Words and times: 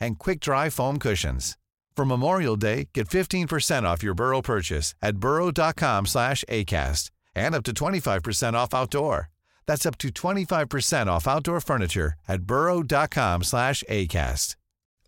and 0.00 0.18
quick-dry 0.18 0.70
foam 0.70 0.98
cushions. 0.98 1.56
For 1.96 2.04
Memorial 2.04 2.56
Day, 2.56 2.88
get 2.94 3.08
15% 3.08 3.82
off 3.82 4.02
your 4.02 4.14
Burrow 4.14 4.40
purchase 4.40 4.94
at 5.02 5.16
burrow.com 5.16 6.06
slash 6.06 6.44
ACAST 6.48 7.10
and 7.34 7.54
up 7.54 7.64
to 7.64 7.72
25% 7.72 8.54
off 8.54 8.72
outdoor. 8.74 9.28
That's 9.66 9.86
up 9.86 9.98
to 9.98 10.08
25% 10.08 11.08
off 11.08 11.28
outdoor 11.28 11.60
furniture 11.60 12.14
at 12.26 12.42
burrow.com 12.42 13.42
slash 13.42 13.84
ACAST. 13.88 14.56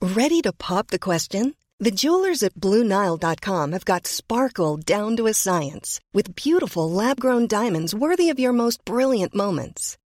Ready 0.02 0.41
to 0.42 0.52
pop 0.52 0.88
the 0.88 0.98
question? 0.98 1.55
The 1.78 1.92
jewelers 1.92 2.42
at 2.42 2.55
BlueNile.com 2.55 3.72
have 3.72 3.84
got 3.84 4.06
sparkle 4.06 4.77
down 4.77 5.16
to 5.16 5.27
a 5.27 5.34
science 5.34 6.00
with 6.12 6.36
beautiful 6.36 6.91
lab-grown 6.91 7.47
diamonds 7.47 7.95
worthy 7.95 8.28
of 8.28 8.38
your 8.38 8.52
most 8.52 8.84
brilliant 8.84 9.34
moments. 9.34 9.97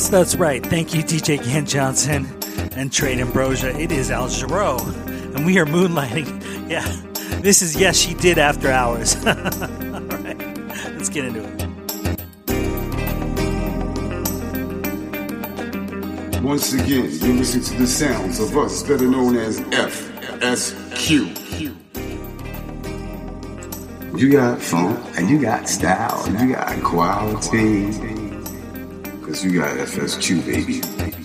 Yes, 0.00 0.08
that's 0.08 0.34
right. 0.34 0.64
Thank 0.64 0.94
you, 0.94 1.02
DJ 1.02 1.44
Ken 1.44 1.66
Johnson 1.66 2.26
and 2.72 2.90
Trade 2.90 3.20
Ambrosia. 3.20 3.78
It 3.78 3.92
is 3.92 4.10
Al 4.10 4.28
Jarreau, 4.28 4.80
and 5.36 5.44
we 5.44 5.58
are 5.58 5.66
moonlighting. 5.66 6.40
Yeah, 6.70 6.86
this 7.42 7.60
is 7.60 7.76
Yes, 7.76 7.98
She 7.98 8.14
Did 8.14 8.38
After 8.38 8.70
Hours. 8.70 9.14
All 9.26 9.34
right, 9.34 10.38
let's 10.94 11.10
get 11.10 11.26
into 11.26 11.42
it. 11.44 11.50
Once 16.40 16.72
again, 16.72 17.10
you 17.10 17.34
listen 17.34 17.60
to 17.60 17.74
the 17.76 17.86
sounds 17.86 18.40
of 18.40 18.56
us, 18.56 18.82
better 18.84 19.06
known 19.06 19.36
as 19.36 19.60
FSQ. 19.60 21.36
You 24.16 24.32
got 24.32 24.62
funk, 24.62 24.98
and 25.18 25.28
you 25.28 25.42
got 25.42 25.68
style, 25.68 26.24
and 26.24 26.40
you 26.40 26.54
got 26.54 26.82
quality. 26.82 28.19
Cause 29.30 29.44
you 29.44 29.60
got 29.60 29.76
FSQ, 29.76 30.44
baby. 30.44 31.19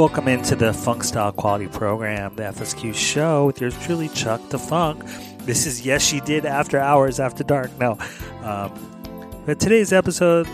Welcome 0.00 0.28
into 0.28 0.56
the 0.56 0.72
Funk 0.72 1.04
Style 1.04 1.30
Quality 1.30 1.66
Program, 1.68 2.34
the 2.34 2.44
FSQ 2.44 2.94
show 2.94 3.44
with 3.44 3.60
yours 3.60 3.76
truly, 3.82 4.08
Chuck 4.08 4.40
Da 4.48 4.56
Fonk. 4.56 5.06
This 5.44 5.66
is 5.66 5.84
Yes 5.84 6.02
She 6.02 6.20
Did 6.20 6.46
After 6.46 6.78
Hours 6.78 7.20
After 7.20 7.44
Dark. 7.44 7.70
Now, 7.78 7.98
Um, 8.42 8.72
but 9.44 9.60
today's 9.60 9.92
episode, 9.92 10.48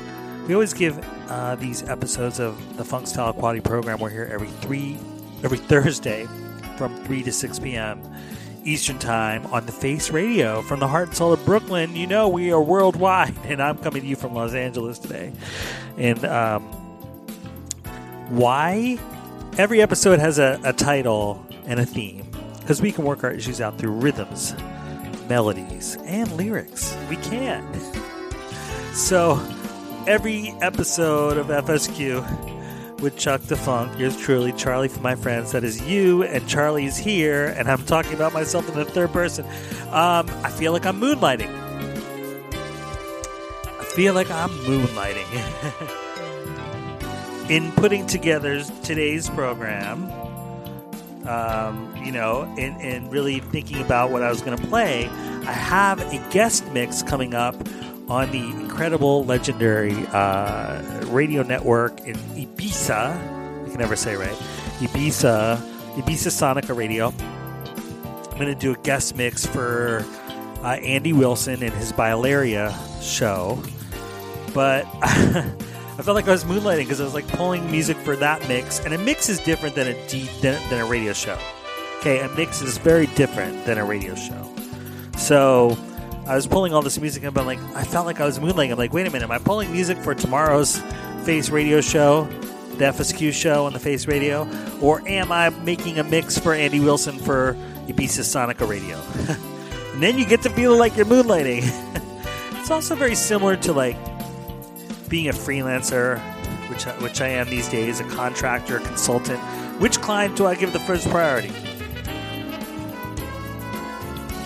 we 0.48 0.54
always 0.54 0.74
give 0.74 0.98
uh, 1.30 1.54
these 1.54 1.84
episodes 1.84 2.40
of 2.40 2.76
the 2.76 2.84
Funk 2.84 3.06
Style 3.06 3.32
Quality 3.32 3.60
Program. 3.60 4.00
We're 4.00 4.10
here 4.10 4.28
every 4.32 4.48
three, 4.48 4.98
every 5.44 5.58
Thursday 5.58 6.26
from 6.76 6.96
3 7.04 7.22
to 7.22 7.30
6 7.30 7.60
p.m. 7.60 8.02
Eastern 8.64 8.98
Time 8.98 9.46
on 9.52 9.64
the 9.64 9.70
Face 9.72 10.10
Radio 10.10 10.60
from 10.62 10.80
the 10.80 10.88
heart 10.88 11.06
and 11.06 11.16
soul 11.16 11.32
of 11.32 11.44
Brooklyn. 11.44 11.94
You 11.94 12.08
know, 12.08 12.28
we 12.28 12.50
are 12.50 12.60
worldwide, 12.60 13.36
and 13.44 13.62
I'm 13.62 13.78
coming 13.78 14.02
to 14.02 14.08
you 14.08 14.16
from 14.16 14.34
Los 14.34 14.54
Angeles 14.54 14.98
today. 14.98 15.32
And 15.96 16.24
um, 16.24 16.64
why 18.28 18.98
every 19.58 19.80
episode 19.80 20.18
has 20.18 20.38
a, 20.38 20.60
a 20.64 20.72
title 20.72 21.44
and 21.66 21.80
a 21.80 21.86
theme 21.86 22.26
because 22.60 22.82
we 22.82 22.92
can 22.92 23.04
work 23.04 23.24
our 23.24 23.30
issues 23.30 23.60
out 23.60 23.78
through 23.78 23.92
rhythms, 23.92 24.54
melodies, 25.28 25.96
and 26.04 26.30
lyrics. 26.32 26.96
We 27.08 27.16
can. 27.16 27.64
So 28.92 29.38
every 30.06 30.54
episode 30.62 31.36
of 31.36 31.48
FSQ 31.48 33.00
with 33.02 33.18
Chuck 33.18 33.42
Da 33.42 33.56
Fonk, 33.56 33.98
yours 33.98 34.16
truly, 34.16 34.52
Charlie 34.52 34.88
for 34.88 35.00
my 35.00 35.14
friends, 35.14 35.52
that 35.52 35.64
is 35.64 35.82
you, 35.82 36.22
and 36.22 36.48
Charlie's 36.48 36.96
here, 36.96 37.48
and 37.58 37.68
I'm 37.68 37.84
talking 37.84 38.14
about 38.14 38.32
myself 38.32 38.66
in 38.70 38.74
the 38.74 38.86
third 38.86 39.12
person. 39.12 39.44
Um, 39.90 40.30
I 40.42 40.50
feel 40.50 40.72
like 40.72 40.86
I'm 40.86 40.98
moonlighting. 40.98 41.54
I 43.78 43.84
feel 43.84 44.14
like 44.14 44.30
I'm 44.30 44.48
moonlighting. 44.48 46.02
in 47.48 47.70
putting 47.72 48.06
together 48.06 48.62
today's 48.82 49.28
program, 49.30 50.10
um, 51.26 51.94
you 52.04 52.12
know, 52.12 52.42
and, 52.58 52.80
and 52.80 53.12
really 53.12 53.40
thinking 53.40 53.80
about 53.80 54.10
what 54.10 54.22
I 54.22 54.28
was 54.28 54.40
going 54.40 54.56
to 54.56 54.66
play, 54.66 55.06
I 55.06 55.52
have 55.52 56.00
a 56.00 56.32
guest 56.32 56.66
mix 56.72 57.02
coming 57.02 57.34
up 57.34 57.54
on 58.08 58.30
the 58.30 58.38
incredible, 58.38 59.24
legendary 59.24 59.94
uh, 60.08 60.82
radio 61.06 61.42
network 61.42 62.00
in 62.00 62.14
Ibiza. 62.14 63.64
I 63.64 63.68
can 63.68 63.78
never 63.78 63.96
say 63.96 64.16
right. 64.16 64.36
Ibiza, 64.78 65.56
Ibiza 65.94 66.30
Sonica 66.30 66.76
Radio. 66.76 67.12
I'm 68.30 68.38
going 68.38 68.52
to 68.52 68.54
do 68.54 68.72
a 68.72 68.78
guest 68.78 69.16
mix 69.16 69.46
for 69.46 70.04
uh, 70.62 70.74
Andy 70.82 71.12
Wilson 71.12 71.62
and 71.62 71.72
his 71.74 71.92
Balearic 71.92 72.72
show. 73.00 73.60
But 74.52 74.84
I 75.98 76.02
felt 76.02 76.14
like 76.14 76.28
I 76.28 76.32
was 76.32 76.44
moonlighting 76.44 76.80
because 76.80 77.00
I 77.00 77.04
was 77.04 77.14
like 77.14 77.26
pulling 77.28 77.70
music 77.70 77.96
for 77.98 78.16
that 78.16 78.46
mix, 78.48 78.80
and 78.80 78.92
a 78.92 78.98
mix 78.98 79.30
is 79.30 79.40
different 79.40 79.74
than 79.74 79.88
a 79.88 80.08
D, 80.08 80.28
than, 80.42 80.60
than 80.68 80.80
a 80.80 80.84
radio 80.84 81.14
show. 81.14 81.38
Okay, 82.00 82.20
a 82.20 82.28
mix 82.30 82.60
is 82.60 82.76
very 82.76 83.06
different 83.06 83.64
than 83.64 83.78
a 83.78 83.84
radio 83.84 84.14
show. 84.14 84.54
So 85.16 85.74
I 86.26 86.34
was 86.34 86.46
pulling 86.46 86.74
all 86.74 86.82
this 86.82 87.00
music, 87.00 87.24
and 87.24 87.36
I'm 87.36 87.46
like, 87.46 87.58
I 87.74 87.82
felt 87.82 88.04
like 88.04 88.20
I 88.20 88.26
was 88.26 88.38
moonlighting. 88.38 88.72
I'm 88.72 88.78
like, 88.78 88.92
wait 88.92 89.06
a 89.06 89.10
minute, 89.10 89.24
am 89.24 89.30
I 89.30 89.38
pulling 89.38 89.72
music 89.72 89.96
for 89.96 90.14
tomorrow's 90.14 90.82
Face 91.24 91.48
Radio 91.48 91.80
show, 91.80 92.24
the 92.76 92.84
FSQ 92.84 93.32
show 93.32 93.64
on 93.64 93.72
the 93.72 93.78
Face 93.78 94.06
Radio, 94.06 94.46
or 94.82 95.00
am 95.08 95.32
I 95.32 95.48
making 95.48 95.98
a 95.98 96.04
mix 96.04 96.38
for 96.38 96.52
Andy 96.52 96.78
Wilson 96.78 97.18
for 97.18 97.54
Ibiza 97.86 98.20
Sonica 98.20 98.68
Radio? 98.68 98.98
and 99.94 100.02
then 100.02 100.18
you 100.18 100.26
get 100.26 100.42
to 100.42 100.50
feel 100.50 100.76
like 100.76 100.94
you're 100.94 101.06
moonlighting. 101.06 101.62
it's 102.60 102.70
also 102.70 102.94
very 102.94 103.14
similar 103.14 103.56
to 103.56 103.72
like 103.72 103.96
being 105.08 105.28
a 105.28 105.32
freelancer, 105.32 106.20
which 106.68 106.84
which 107.02 107.20
I 107.20 107.28
am 107.28 107.48
these 107.48 107.68
days, 107.68 108.00
a 108.00 108.04
contractor, 108.04 108.78
a 108.78 108.80
consultant, 108.80 109.40
which 109.80 110.00
client 110.00 110.36
do 110.36 110.46
I 110.46 110.54
give 110.54 110.72
the 110.72 110.80
first 110.80 111.08
priority? 111.08 111.52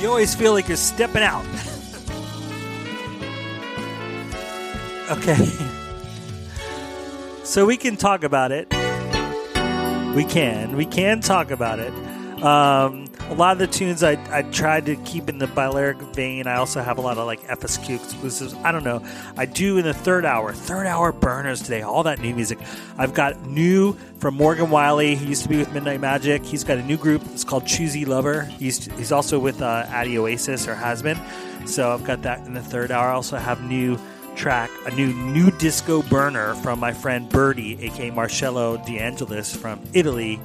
You 0.01 0.09
always 0.09 0.35
feel 0.35 0.53
like 0.53 0.69
you're 0.69 0.77
stepping 0.77 1.23
out. 1.23 1.45
okay. 5.11 5.69
So 7.51 7.67
we 7.67 7.77
can 7.77 7.97
talk 7.97 8.23
about 8.23 8.53
it. 8.53 8.69
We 10.15 10.25
can. 10.25 10.77
We 10.77 10.87
can 10.87 11.21
talk 11.21 11.51
about 11.51 11.81
it. 11.81 11.93
Um, 12.45 13.10
a 13.31 13.35
lot 13.35 13.53
of 13.53 13.59
the 13.61 13.69
tunes 13.69 14.03
I, 14.03 14.19
I 14.37 14.43
tried 14.43 14.87
to 14.87 14.97
keep 14.97 15.29
in 15.29 15.39
the 15.39 15.47
Balearic 15.47 15.99
vein. 16.15 16.49
I 16.49 16.57
also 16.57 16.83
have 16.83 16.99
a 16.99 17.01
lot 17.01 17.17
of 17.17 17.27
like 17.27 17.41
FSQ 17.43 17.95
exclusives. 17.95 18.55
I 18.55 18.73
don't 18.73 18.83
know. 18.83 19.05
I 19.37 19.47
do 19.47 19.79
in 19.79 19.85
the 19.85 19.95
third 19.95 20.25
hour, 20.25 20.53
third 20.53 20.89
hour 20.89 21.13
burners 21.13 21.63
today, 21.63 21.83
all 21.83 22.03
that 22.03 22.19
new 22.19 22.35
music. 22.35 22.59
I've 22.99 23.15
got 23.15 23.41
new 23.47 23.93
from 24.19 24.35
Morgan 24.35 24.71
Wiley. 24.71 25.15
He 25.15 25.27
used 25.27 25.45
to 25.45 25.49
be 25.49 25.59
with 25.59 25.73
Midnight 25.73 26.01
Magic. 26.01 26.45
He's 26.45 26.65
got 26.65 26.79
a 26.79 26.83
new 26.83 26.97
group. 26.97 27.23
It's 27.27 27.45
called 27.45 27.67
Choosy 27.67 28.05
Lover. 28.05 28.43
He's, 28.43 28.87
he's 28.97 29.13
also 29.13 29.39
with 29.39 29.63
uh, 29.63 29.85
Addy 29.87 30.19
Oasis 30.19 30.67
or 30.67 30.75
has 30.75 31.01
been. 31.01 31.19
So 31.67 31.93
I've 31.93 32.05
got 32.05 32.23
that 32.23 32.45
in 32.47 32.55
the 32.55 32.63
third 32.63 32.91
hour. 32.91 33.11
I 33.11 33.13
also 33.13 33.37
have 33.37 33.63
new 33.63 33.97
track, 34.35 34.71
a 34.87 34.95
new 34.95 35.13
new 35.13 35.51
disco 35.53 36.03
burner 36.03 36.55
from 36.57 36.81
my 36.81 36.93
friend 36.93 37.29
Birdie, 37.29 37.85
aka 37.85 38.11
Marcello 38.11 38.79
DeAngelis 38.79 39.57
from 39.57 39.81
Italy. 39.93 40.41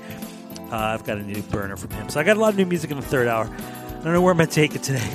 Uh, 0.75 0.93
I've 0.93 1.03
got 1.05 1.17
a 1.17 1.23
new 1.23 1.41
burner 1.43 1.77
from 1.77 1.91
him. 1.91 2.09
So 2.09 2.19
I 2.19 2.23
got 2.23 2.35
a 2.35 2.39
lot 2.41 2.49
of 2.49 2.57
new 2.57 2.65
music 2.65 2.91
in 2.91 2.97
the 2.97 3.05
third 3.05 3.29
hour. 3.29 3.45
I 3.45 3.91
don't 4.03 4.11
know 4.11 4.21
where 4.21 4.31
I'm 4.31 4.37
going 4.37 4.49
to 4.49 4.53
take 4.53 4.75
it 4.75 4.83
today. 4.83 5.09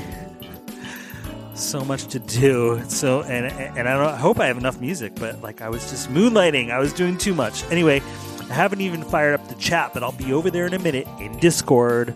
so 1.55 1.85
much 1.85 2.07
to 2.07 2.19
do. 2.19 2.83
So 2.89 3.21
and 3.25 3.45
and 3.77 3.87
I, 3.87 4.15
I 4.15 4.17
hope 4.17 4.41
I 4.41 4.47
have 4.47 4.57
enough 4.57 4.81
music, 4.81 5.17
but 5.17 5.43
like 5.43 5.61
I 5.61 5.69
was 5.69 5.91
just 5.91 6.09
moonlighting. 6.09 6.71
I 6.71 6.79
was 6.79 6.95
doing 6.95 7.19
too 7.19 7.35
much. 7.35 7.63
Anyway, 7.65 8.01
I 8.49 8.55
haven't 8.55 8.81
even 8.81 9.03
fired 9.03 9.39
up 9.39 9.47
the 9.49 9.55
chat, 9.57 9.93
but 9.93 10.03
I'll 10.03 10.13
be 10.13 10.33
over 10.33 10.51
there 10.51 10.67
in 10.67 10.73
a 10.73 10.79
minute 10.79 11.07
in 11.21 11.37
Discord. 11.41 12.15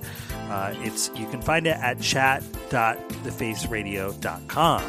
Uh, 0.49 0.73
it's 0.79 1.11
you 1.15 1.29
can 1.29 1.43
find 1.43 1.67
it 1.67 1.77
at 1.77 2.01
chat.thefaceradio.com. 2.01 4.83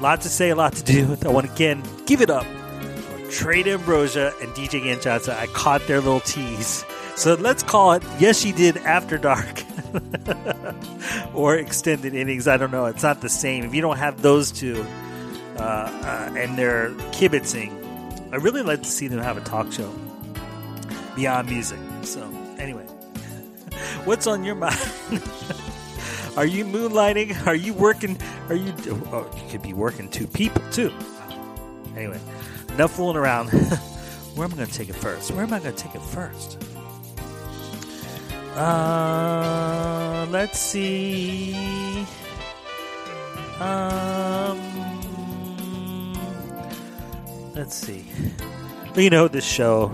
Lot 0.00 0.22
to 0.22 0.28
say, 0.28 0.50
a 0.50 0.56
lot 0.56 0.72
to 0.72 0.82
do. 0.82 1.16
I 1.24 1.28
want 1.28 1.46
to 1.46 1.52
again 1.52 1.84
give 2.04 2.20
it 2.20 2.30
up 2.30 2.46
Trade 3.30 3.68
Ambrosia 3.68 4.34
and 4.42 4.50
DJ 4.54 4.82
Gan 4.82 4.98
I 5.30 5.46
caught 5.46 5.86
their 5.86 6.00
little 6.00 6.20
tease. 6.20 6.84
So 7.20 7.34
let's 7.34 7.62
call 7.62 7.92
it 7.92 8.02
Yes 8.18 8.40
She 8.40 8.50
Did 8.50 8.78
After 8.78 9.18
Dark. 9.18 9.62
or 11.34 11.54
extended 11.54 12.14
innings. 12.14 12.48
I 12.48 12.56
don't 12.56 12.70
know. 12.70 12.86
It's 12.86 13.02
not 13.02 13.20
the 13.20 13.28
same. 13.28 13.62
If 13.62 13.74
you 13.74 13.82
don't 13.82 13.98
have 13.98 14.22
those 14.22 14.50
two 14.50 14.86
uh, 15.58 15.60
uh, 15.60 16.34
and 16.34 16.56
they're 16.56 16.92
kibitzing, 17.12 18.32
I 18.32 18.36
really 18.36 18.62
like 18.62 18.82
to 18.84 18.88
see 18.88 19.06
them 19.06 19.18
have 19.18 19.36
a 19.36 19.42
talk 19.42 19.70
show 19.70 19.94
beyond 21.14 21.50
music. 21.50 21.78
So, 22.04 22.22
anyway, 22.58 22.84
what's 24.06 24.26
on 24.26 24.42
your 24.42 24.54
mind? 24.54 24.80
Are 26.38 26.46
you 26.46 26.64
moonlighting? 26.64 27.46
Are 27.46 27.54
you 27.54 27.74
working? 27.74 28.16
Are 28.48 28.54
you? 28.54 28.72
Oh, 29.12 29.30
you 29.36 29.50
could 29.50 29.60
be 29.60 29.74
working 29.74 30.08
two 30.08 30.26
people 30.26 30.62
too. 30.72 30.90
Anyway, 31.94 32.18
enough 32.70 32.92
fooling 32.92 33.18
around. 33.18 33.50
Where 33.50 34.46
am 34.46 34.54
I 34.54 34.56
going 34.56 34.68
to 34.68 34.74
take 34.74 34.88
it 34.88 34.96
first? 34.96 35.32
Where 35.32 35.42
am 35.42 35.52
I 35.52 35.58
going 35.58 35.74
to 35.74 35.82
take 35.84 35.94
it 35.94 36.00
first? 36.00 36.56
Uh, 38.60 40.26
let's 40.28 40.58
see. 40.58 42.06
Um, 43.58 44.60
let's 47.54 47.74
see. 47.74 48.04
You 48.94 49.08
know, 49.08 49.28
this 49.28 49.46
show 49.46 49.90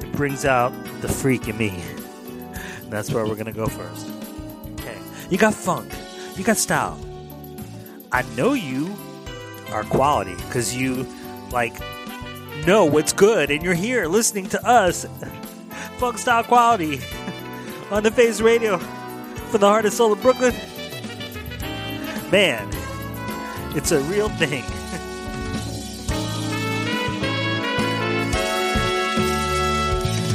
it 0.00 0.10
brings 0.16 0.44
out 0.44 0.72
the 1.02 1.08
freak 1.08 1.46
in 1.46 1.56
me. 1.56 1.68
And 1.68 2.56
that's 2.90 3.12
where 3.12 3.24
we're 3.24 3.36
gonna 3.36 3.52
go 3.52 3.66
first. 3.66 4.10
Okay, 4.80 4.98
you 5.30 5.38
got 5.38 5.54
funk, 5.54 5.92
you 6.34 6.42
got 6.42 6.56
style. 6.56 6.98
I 8.10 8.22
know 8.36 8.54
you 8.54 8.92
are 9.70 9.84
quality 9.84 10.34
because 10.34 10.74
you 10.74 11.06
like 11.52 11.78
know 12.66 12.84
what's 12.84 13.12
good, 13.12 13.52
and 13.52 13.62
you're 13.62 13.74
here 13.74 14.08
listening 14.08 14.48
to 14.48 14.66
us 14.66 15.06
funk 15.98 16.18
style 16.18 16.44
quality 16.44 17.00
on 17.90 18.02
the 18.02 18.10
Face 18.10 18.40
Radio 18.40 18.78
for 18.78 19.58
the 19.58 19.66
heart 19.68 19.84
and 19.84 19.94
soul 19.94 20.12
of 20.12 20.20
Brooklyn. 20.20 20.54
Man, 22.30 22.68
it's 23.76 23.92
a 23.92 24.00
real 24.00 24.28
thing. 24.30 24.64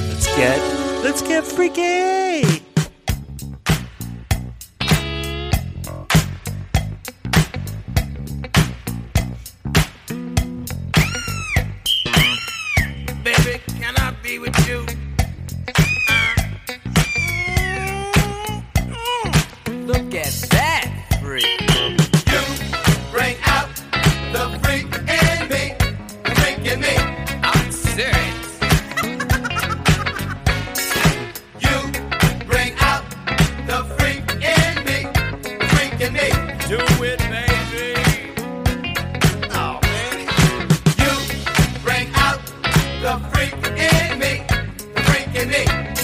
let's 0.09 0.27
get 0.35 1.03
let's 1.03 1.21
get 1.21 1.43
freaky. 1.45 2.63
Baby, 13.23 13.61
can 13.79 13.95
I 13.97 14.13
be 14.23 14.39
with 14.39 14.67
you? 14.67 15.08
like 45.33 45.47
me. 45.47 45.98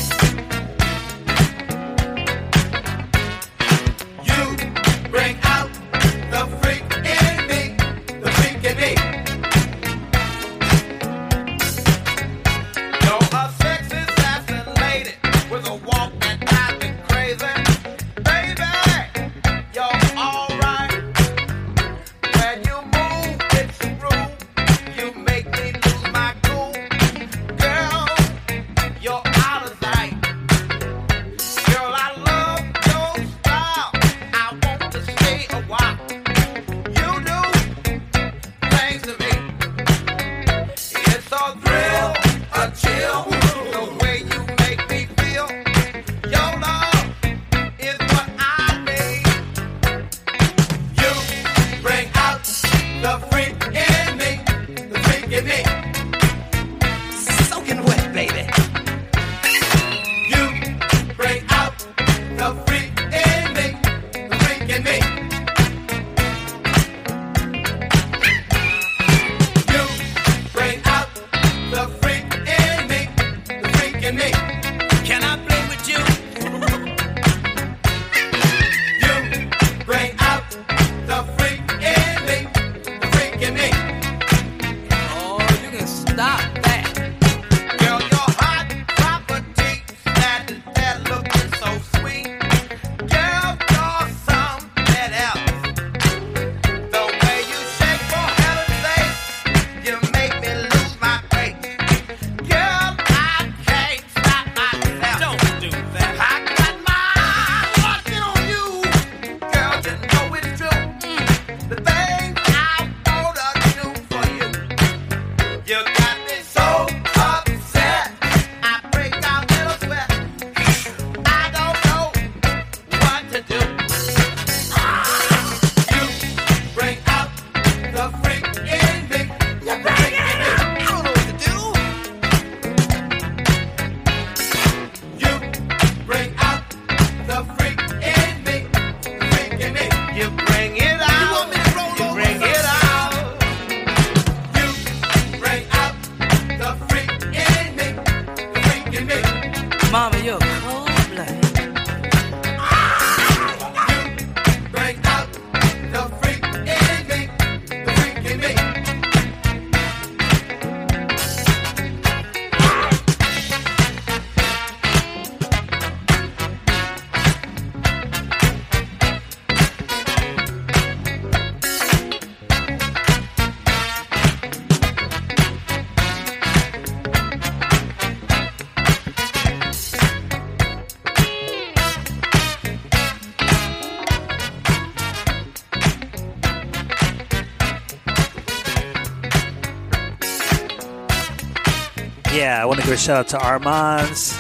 Yeah, 192.56 192.62
I 192.62 192.66
want 192.68 192.80
to 192.80 192.86
give 192.86 192.94
a 192.94 192.98
shout 192.98 193.18
out 193.18 193.28
to 193.28 193.46
Armands. 193.46 194.34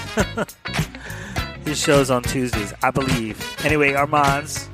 His 1.66 1.78
show's 1.78 2.10
on 2.10 2.24
Tuesdays, 2.24 2.74
I 2.82 2.90
believe. 2.90 3.38
Anyway, 3.66 3.94
Armands. 3.94 4.70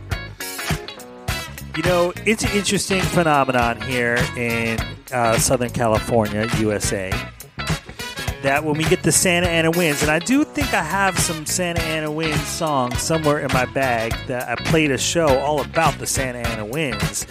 You 1.76 1.82
know, 1.82 2.14
it's 2.28 2.44
an 2.44 2.52
interesting 2.52 3.02
phenomenon 3.02 3.82
here 3.82 4.20
in 4.38 4.80
uh, 5.12 5.40
Southern 5.40 5.72
California, 5.72 6.48
USA. 6.60 7.10
That 8.44 8.64
when 8.64 8.78
we 8.78 8.84
get 8.84 9.02
the 9.02 9.12
Santa 9.12 9.48
Ana 9.48 9.72
winds, 9.72 10.04
and 10.04 10.12
I 10.12 10.20
do 10.20 10.44
think 10.44 10.72
I 10.76 10.84
have 10.84 11.18
some 11.18 11.48
Santa 11.48 11.82
Ana 11.82 12.12
winds 12.12 12.46
songs 12.46 13.02
somewhere 13.02 13.40
in 13.40 13.52
my 13.54 13.66
bag 13.66 14.14
that 14.28 14.50
I 14.50 14.56
played 14.66 14.92
a 14.92 15.00
show 15.00 15.40
all 15.40 15.62
about 15.62 15.98
the 15.98 16.06
Santa 16.06 16.48
Ana 16.48 16.68
winds 16.68 17.26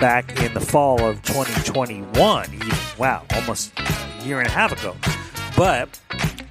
back 0.00 0.42
in 0.42 0.52
the 0.54 0.60
fall 0.60 1.04
of 1.04 1.22
2021. 1.22 2.52
Even. 2.52 2.68
Wow, 2.98 3.24
almost 3.36 3.72
a 3.78 4.24
year 4.24 4.40
and 4.40 4.48
a 4.48 4.50
half 4.50 4.72
ago. 4.72 4.96
But 5.62 6.00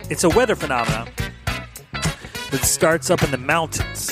it's 0.09 0.23
a 0.23 0.29
weather 0.29 0.55
phenomenon 0.55 1.09
that 1.91 2.61
starts 2.63 3.09
up 3.09 3.21
in 3.21 3.31
the 3.31 3.37
mountains. 3.37 4.09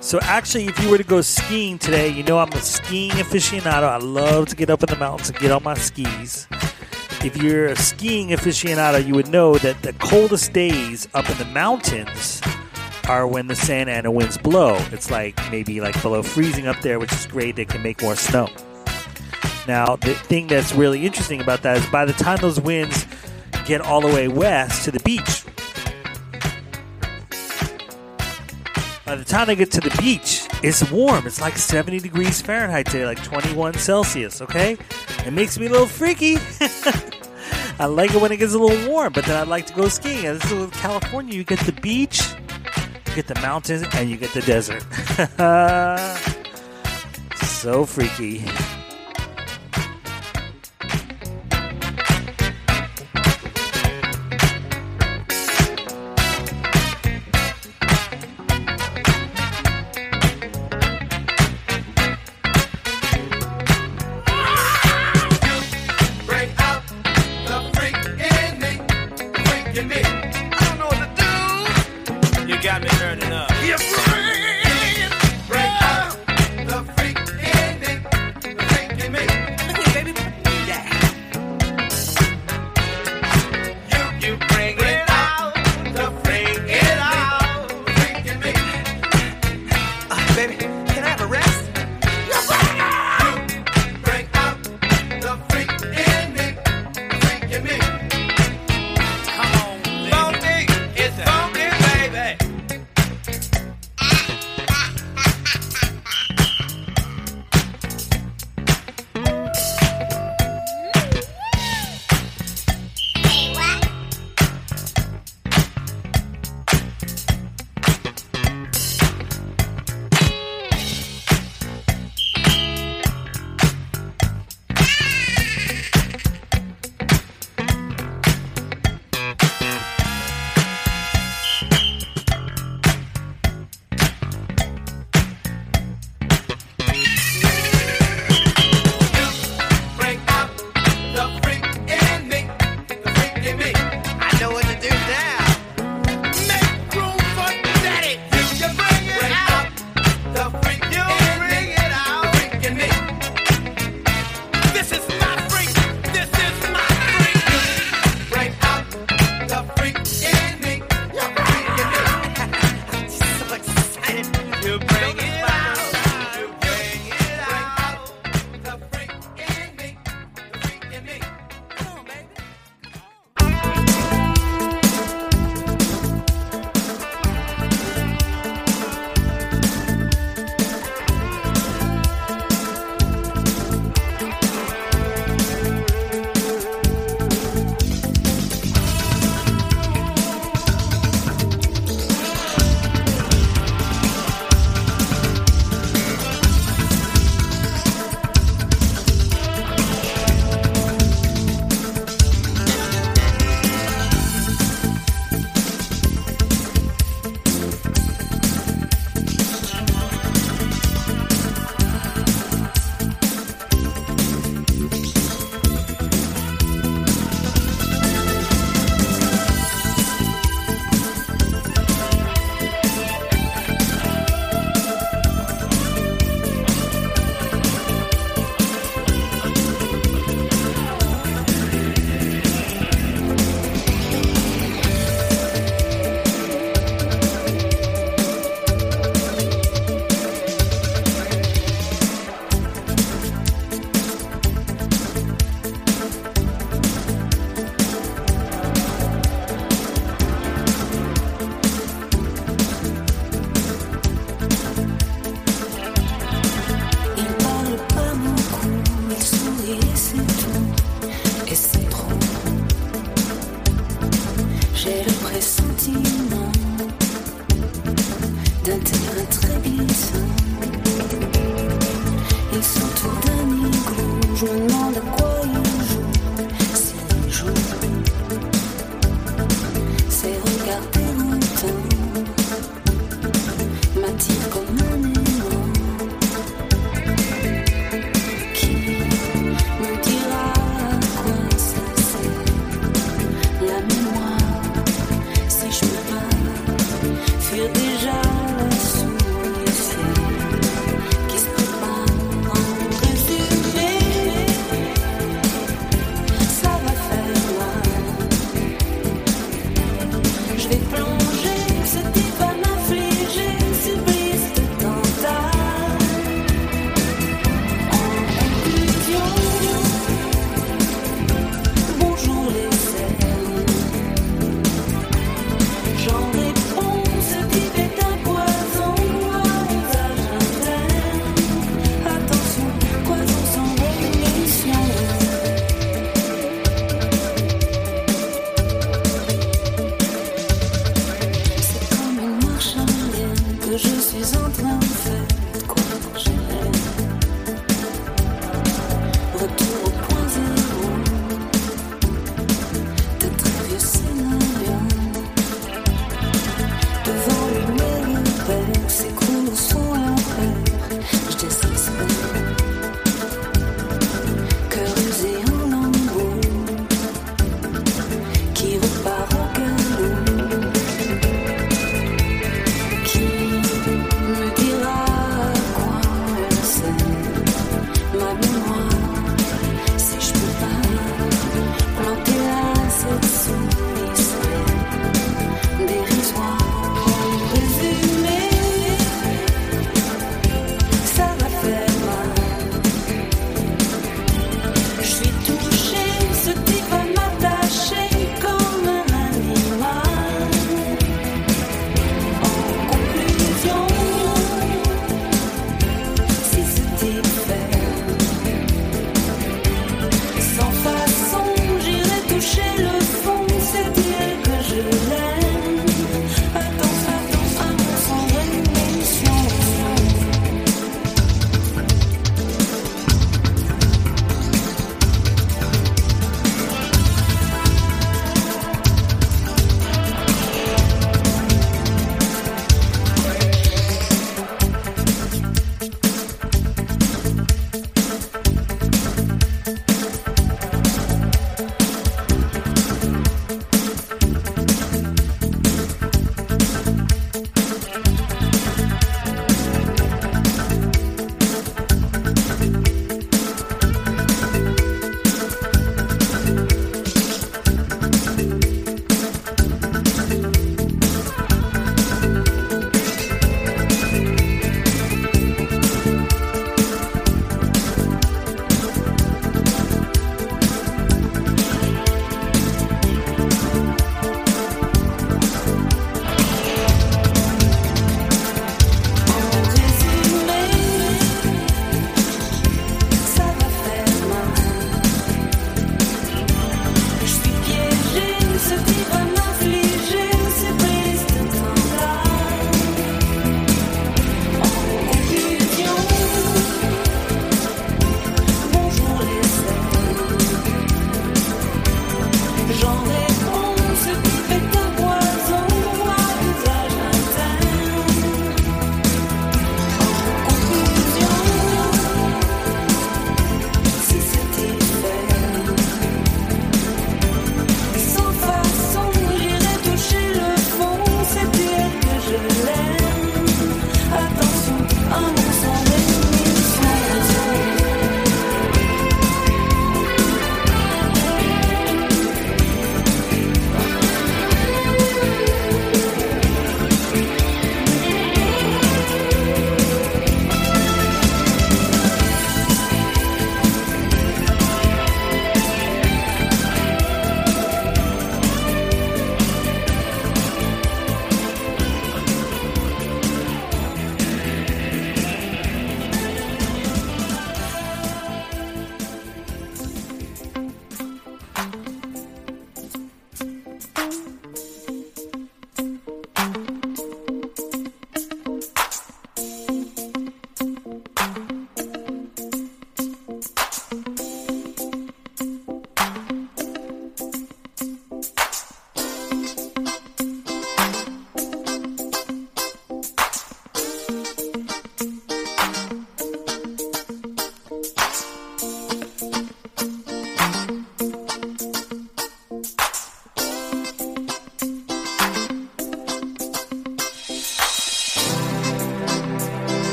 So 0.00 0.18
actually, 0.20 0.66
if 0.66 0.78
you 0.82 0.90
were 0.90 0.98
to 0.98 1.04
go 1.04 1.22
skiing 1.22 1.78
today, 1.78 2.10
you 2.10 2.22
know 2.22 2.38
I'm 2.38 2.52
a 2.52 2.60
skiing 2.60 3.12
aficionado. 3.12 3.84
I 3.84 3.96
love 3.96 4.48
to 4.48 4.54
get 4.54 4.68
up 4.68 4.82
in 4.82 4.90
the 4.90 4.98
mountains 4.98 5.30
and 5.30 5.38
get 5.38 5.52
on 5.52 5.62
my 5.62 5.72
skis. 5.72 6.48
If 7.24 7.38
you're 7.38 7.68
a 7.68 7.76
skiing 7.76 8.28
aficionado, 8.28 9.06
you 9.06 9.14
would 9.14 9.28
know 9.28 9.56
that 9.56 9.80
the 9.80 9.94
coldest 9.94 10.52
days 10.52 11.08
up 11.14 11.30
in 11.30 11.38
the 11.38 11.46
mountains 11.46 12.42
are 13.08 13.26
when 13.26 13.46
the 13.46 13.56
Santa 13.56 13.92
Ana 13.92 14.10
winds 14.10 14.36
blow. 14.36 14.76
It's 14.92 15.10
like 15.10 15.40
maybe 15.50 15.80
like 15.80 16.00
below 16.02 16.22
freezing 16.22 16.66
up 16.66 16.78
there, 16.82 16.98
which 16.98 17.12
is 17.14 17.24
great. 17.24 17.56
They 17.56 17.64
can 17.64 17.82
make 17.82 18.02
more 18.02 18.16
snow. 18.16 18.50
Now, 19.66 19.96
the 19.96 20.12
thing 20.12 20.46
that's 20.46 20.74
really 20.74 21.06
interesting 21.06 21.40
about 21.40 21.62
that 21.62 21.78
is 21.78 21.86
by 21.86 22.04
the 22.04 22.12
time 22.12 22.36
those 22.42 22.60
winds 22.60 23.05
get 23.66 23.80
all 23.80 24.00
the 24.00 24.08
way 24.08 24.28
west 24.28 24.84
to 24.84 24.90
the 24.90 25.00
beach, 25.00 25.44
by 29.06 29.14
the 29.14 29.24
time 29.24 29.46
they 29.46 29.54
get 29.54 29.70
to 29.70 29.80
the 29.80 29.96
beach, 30.02 30.48
it's 30.64 30.90
warm. 30.90 31.26
It's 31.26 31.40
like 31.40 31.56
70 31.56 32.00
degrees 32.00 32.42
Fahrenheit 32.42 32.86
today, 32.86 33.06
like 33.06 33.22
21 33.22 33.74
Celsius, 33.74 34.42
okay? 34.42 34.76
It 35.24 35.32
makes 35.32 35.58
me 35.58 35.66
a 35.66 35.70
little 35.70 35.86
freaky. 35.86 36.38
I 37.78 37.86
like 37.86 38.12
it 38.12 38.20
when 38.20 38.32
it 38.32 38.38
gets 38.38 38.54
a 38.54 38.58
little 38.58 38.90
warm, 38.90 39.12
but 39.12 39.24
then 39.24 39.36
I 39.36 39.44
like 39.44 39.66
to 39.66 39.74
go 39.74 39.88
skiing. 39.88 40.24
This 40.24 40.44
is 40.46 40.54
with 40.54 40.72
California. 40.72 41.34
You 41.34 41.44
get 41.44 41.60
the 41.60 41.72
beach, 41.72 42.20
you 43.06 43.14
get 43.14 43.28
the 43.28 43.36
mountains, 43.36 43.84
and 43.94 44.10
you 44.10 44.16
get 44.16 44.32
the 44.32 44.42
desert. 44.42 44.82
so 47.36 47.84
freaky. 47.84 48.44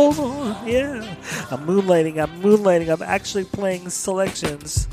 Yeah, 0.66 1.16
I'm 1.50 1.66
moonlighting. 1.66 2.22
I'm 2.22 2.40
moonlighting. 2.40 2.88
I'm 2.92 3.02
actually 3.02 3.44
playing 3.44 3.90
selections 3.90 4.88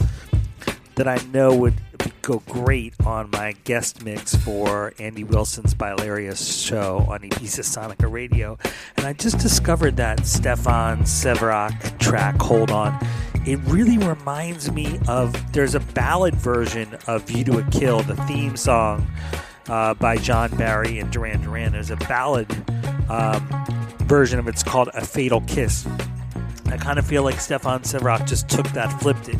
that 0.95 1.07
I 1.07 1.17
know 1.31 1.55
would 1.55 1.75
go 2.21 2.39
great 2.39 2.93
on 3.05 3.29
my 3.31 3.53
guest 3.63 4.03
mix 4.03 4.35
for 4.35 4.93
Andy 4.99 5.23
Wilson's 5.23 5.73
Bilarius 5.73 6.65
show 6.65 7.05
on 7.07 7.21
Ibiza 7.21 7.63
Sonica 7.63 8.11
Radio. 8.11 8.57
And 8.97 9.05
I 9.05 9.13
just 9.13 9.39
discovered 9.39 9.95
that 9.95 10.25
Stefan 10.25 11.03
Severak 11.03 11.99
track, 11.99 12.35
Hold 12.41 12.71
On. 12.71 12.97
It 13.45 13.59
really 13.67 13.97
reminds 13.97 14.71
me 14.73 14.99
of 15.07 15.53
there's 15.53 15.73
a 15.73 15.79
ballad 15.79 16.35
version 16.35 16.97
of 17.07 17.23
View 17.23 17.45
to 17.45 17.59
a 17.59 17.63
Kill, 17.71 18.01
the 18.01 18.17
theme 18.23 18.57
song 18.57 19.07
uh, 19.69 19.93
by 19.93 20.17
John 20.17 20.55
Barry 20.57 20.99
and 20.99 21.09
Duran 21.11 21.41
Duran. 21.41 21.71
There's 21.71 21.91
a 21.91 21.95
ballad 21.95 22.51
um, 23.09 23.47
version 24.07 24.39
of. 24.39 24.47
It's 24.47 24.63
called 24.63 24.89
A 24.93 25.05
Fatal 25.05 25.41
Kiss. 25.41 25.85
I 26.67 26.77
kind 26.77 26.97
of 26.99 27.05
feel 27.05 27.23
like 27.23 27.39
Stefan 27.39 27.81
Severak 27.81 28.27
just 28.27 28.49
took 28.49 28.67
that, 28.69 28.87
flipped 29.01 29.29
it, 29.29 29.37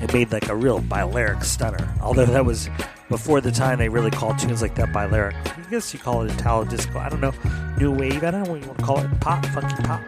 and 0.00 0.12
made 0.12 0.30
like 0.32 0.48
a 0.48 0.54
real 0.54 0.80
Balearic 0.80 1.44
stunner. 1.44 1.92
Although 2.02 2.26
that 2.26 2.44
was 2.44 2.68
before 3.08 3.40
the 3.40 3.50
time 3.50 3.78
they 3.78 3.88
really 3.88 4.10
called 4.10 4.38
tunes 4.38 4.62
like 4.62 4.74
that 4.76 4.92
Balearic. 4.92 5.34
I 5.58 5.70
guess 5.70 5.92
you 5.92 6.00
call 6.00 6.22
it 6.22 6.32
Italo 6.32 6.64
disco. 6.64 6.98
I 6.98 7.08
don't 7.08 7.20
know. 7.20 7.32
New 7.78 7.92
wave. 7.92 8.22
I 8.22 8.30
don't 8.30 8.44
know 8.44 8.50
what 8.50 8.60
you 8.60 8.66
want 8.66 8.78
to 8.78 8.84
call 8.84 8.98
it. 8.98 9.20
Pop, 9.20 9.44
funky 9.46 9.82
pop, 9.82 10.02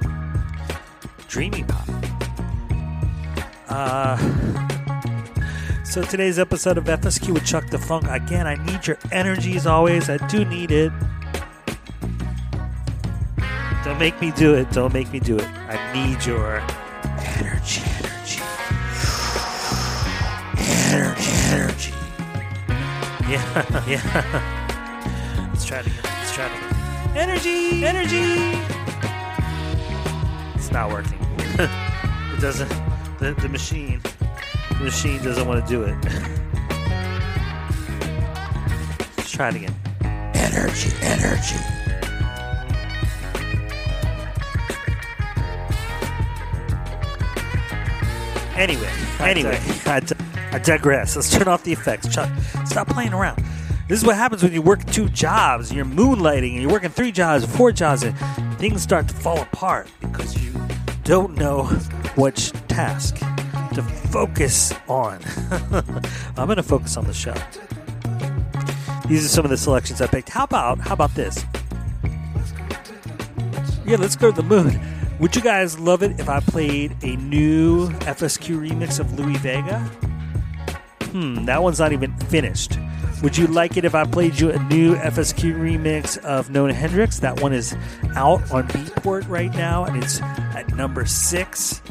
dreamy 1.29 1.65
pop. 1.65 1.89
Uh, 3.69 4.17
so 5.85 6.03
today's 6.03 6.39
episode 6.39 6.79
of 6.79 6.85
FSQ 6.85 7.33
with 7.35 7.45
Chuck 7.45 7.69
Da 7.71 7.79
Fonk. 7.79 8.13
Again, 8.13 8.47
I 8.47 8.55
need 8.65 8.87
your 8.87 8.99
energy 9.13 9.57
as 9.57 9.67
always. 9.67 10.11
I 10.11 10.17
do 10.29 10.45
need 10.45 10.71
it. 10.71 10.93
Don't 14.01 14.15
make 14.15 14.23
me 14.23 14.31
do 14.31 14.55
it. 14.55 14.71
Don't 14.71 14.95
make 14.95 15.13
me 15.13 15.21
do 15.21 15.37
it. 15.37 15.47
I 15.69 15.93
need 15.93 16.25
your 16.25 16.63
energy, 17.21 17.83
energy, 18.01 18.41
energy, 20.89 21.33
energy. 21.53 21.93
Yeah, 23.29 23.85
yeah. 23.87 24.01
Let's 25.53 25.67
try 25.67 25.81
it 25.81 25.87
again. 25.89 26.01
Let's 26.03 26.33
try 26.35 26.47
it 26.47 26.53
again. 26.57 26.75
Energy, 27.15 27.85
energy. 27.85 28.57
It's 30.55 30.73
not 30.73 30.91
working. 30.91 31.19
it 31.59 32.41
doesn't. 32.41 32.71
The, 33.19 33.35
the 33.35 33.51
machine. 33.51 34.01
The 34.79 34.85
machine 34.85 35.23
doesn't 35.23 35.47
want 35.47 35.63
to 35.63 35.69
do 35.71 35.83
it. 35.83 35.95
Let's 39.19 39.31
try 39.31 39.51
it 39.51 39.57
again. 39.57 39.75
Energy, 40.35 40.91
energy. 41.03 41.80
Anyway, 48.61 48.93
anyway, 49.21 49.59
I, 49.87 50.03
I 50.53 50.59
digress. 50.59 51.17
Let's 51.17 51.31
turn 51.31 51.49
off 51.49 51.65
the 51.65 51.73
effects. 51.73 52.15
Chuck, 52.15 52.29
stop 52.67 52.89
playing 52.89 53.15
around. 53.15 53.43
This 53.89 54.01
is 54.01 54.05
what 54.05 54.17
happens 54.17 54.43
when 54.43 54.53
you 54.53 54.61
work 54.61 54.85
two 54.85 55.09
jobs. 55.09 55.73
You're 55.73 55.87
moonlighting 55.87 56.53
and 56.53 56.61
you're 56.61 56.71
working 56.71 56.91
three 56.91 57.11
jobs, 57.11 57.47
four 57.47 57.73
jobs, 57.73 58.03
and 58.03 58.15
things 58.59 58.83
start 58.83 59.09
to 59.09 59.15
fall 59.15 59.41
apart 59.41 59.89
because 60.03 60.37
you 60.45 60.53
don't 61.05 61.37
know 61.37 61.65
which 62.17 62.53
task 62.69 63.17
to 63.73 63.83
focus 64.13 64.75
on. 64.89 65.21
I'm 66.37 66.45
going 66.45 66.57
to 66.57 66.63
focus 66.63 66.99
on 66.99 67.07
the 67.07 67.15
show. 67.15 67.35
These 69.09 69.25
are 69.25 69.29
some 69.29 69.47
of 69.47 69.51
the 69.51 69.57
selections 69.57 70.03
I 70.03 70.07
picked. 70.07 70.29
How 70.29 70.45
about 70.45 70.81
how 70.81 70.93
about 70.93 71.15
this? 71.15 71.47
Yeah, 73.87 73.97
let's 73.97 74.17
go 74.17 74.31
to 74.31 74.37
the 74.37 74.47
moon. 74.47 74.79
Would 75.21 75.37
you 75.37 75.43
guys 75.43 75.79
love 75.79 76.03
it 76.03 76.19
if 76.19 76.31
I 76.31 76.41
played 76.41 76.97
a 77.03 77.15
new 77.17 77.91
FSQ 77.91 78.59
remix 78.59 78.99
of 78.99 79.19
Louie 79.19 79.37
Vega? 79.37 79.79
Hmm, 81.13 81.45
that 81.45 81.63
one's 81.63 81.79
not 81.79 81.93
even 81.93 82.17
finished. 82.21 82.79
Would 83.23 83.37
you 83.37 83.47
like 83.47 83.77
it 83.77 83.85
if 83.85 83.95
I 83.95 84.05
played 84.05 84.41
you 84.41 84.51
a 84.51 84.59
new 84.71 84.95
FSQ 84.97 85.61
remix 85.61 86.17
of 86.25 86.49
Nona 86.49 86.73
Hendryx? 86.73 87.19
That 87.19 87.43
one 87.43 87.53
is 87.53 87.75
out 88.17 88.51
on 88.51 88.67
Beatport 88.69 89.29
right 89.29 89.53
now, 89.53 89.85
and 89.85 90.03
it's 90.03 90.23
at 90.23 90.75
number 90.75 91.05
six 91.05 91.83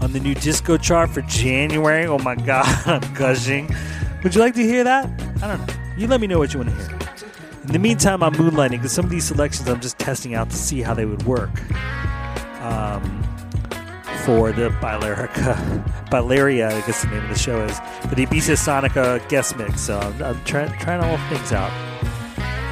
on 0.00 0.12
the 0.12 0.20
new 0.20 0.36
disco 0.36 0.76
chart 0.76 1.10
for 1.10 1.22
January. 1.22 2.06
Oh 2.06 2.18
my 2.20 2.34
god, 2.46 2.66
I'm 2.86 3.14
gushing. 3.14 3.68
Would 4.22 4.36
you 4.36 4.40
like 4.40 4.54
to 4.54 4.62
hear 4.62 4.84
that? 4.84 5.06
I 5.42 5.48
don't 5.48 5.66
know. 5.66 5.74
You 5.98 6.06
let 6.06 6.20
me 6.20 6.28
know 6.28 6.38
what 6.38 6.54
you 6.54 6.60
want 6.60 6.70
to 6.70 6.76
hear. 6.76 6.98
In 7.64 7.72
the 7.72 7.80
meantime, 7.80 8.22
I'm 8.22 8.34
moonlighting 8.34 8.70
because 8.70 8.92
some 8.92 9.06
of 9.06 9.10
these 9.10 9.24
selections 9.24 9.68
I'm 9.68 9.80
just 9.80 9.98
testing 9.98 10.36
out 10.36 10.50
to 10.50 10.56
see 10.56 10.82
how 10.82 10.94
they 10.94 11.04
would 11.04 11.24
work 11.24 11.50
um, 12.66 13.22
for 14.24 14.50
the 14.52 14.70
Bilerica, 14.80 15.54
Bilaria, 16.10 16.72
I 16.72 16.80
guess 16.86 17.02
the 17.02 17.08
name 17.08 17.22
of 17.22 17.28
the 17.28 17.38
show 17.38 17.62
is, 17.64 17.78
the 18.10 18.26
Ibiza 18.26 18.56
Sonica 18.56 19.26
guest 19.28 19.56
mix. 19.56 19.82
So 19.82 19.98
I'm, 19.98 20.22
I'm 20.22 20.42
trying 20.44 20.76
trying 20.78 21.00
all 21.00 21.18
things 21.28 21.52
out. 21.52 21.70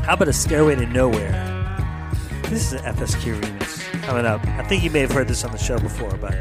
How 0.04 0.14
about 0.14 0.28
a 0.28 0.32
Stairway 0.32 0.76
to 0.76 0.86
Nowhere? 0.86 1.32
This 2.44 2.72
is 2.72 2.80
an 2.80 2.94
FSQ 2.94 3.40
remix 3.40 3.82
coming 4.02 4.24
up. 4.24 4.46
I 4.46 4.62
think 4.64 4.84
you 4.84 4.90
may 4.90 5.00
have 5.00 5.10
heard 5.10 5.28
this 5.28 5.44
on 5.44 5.50
the 5.50 5.58
show 5.58 5.78
before, 5.78 6.16
but 6.18 6.34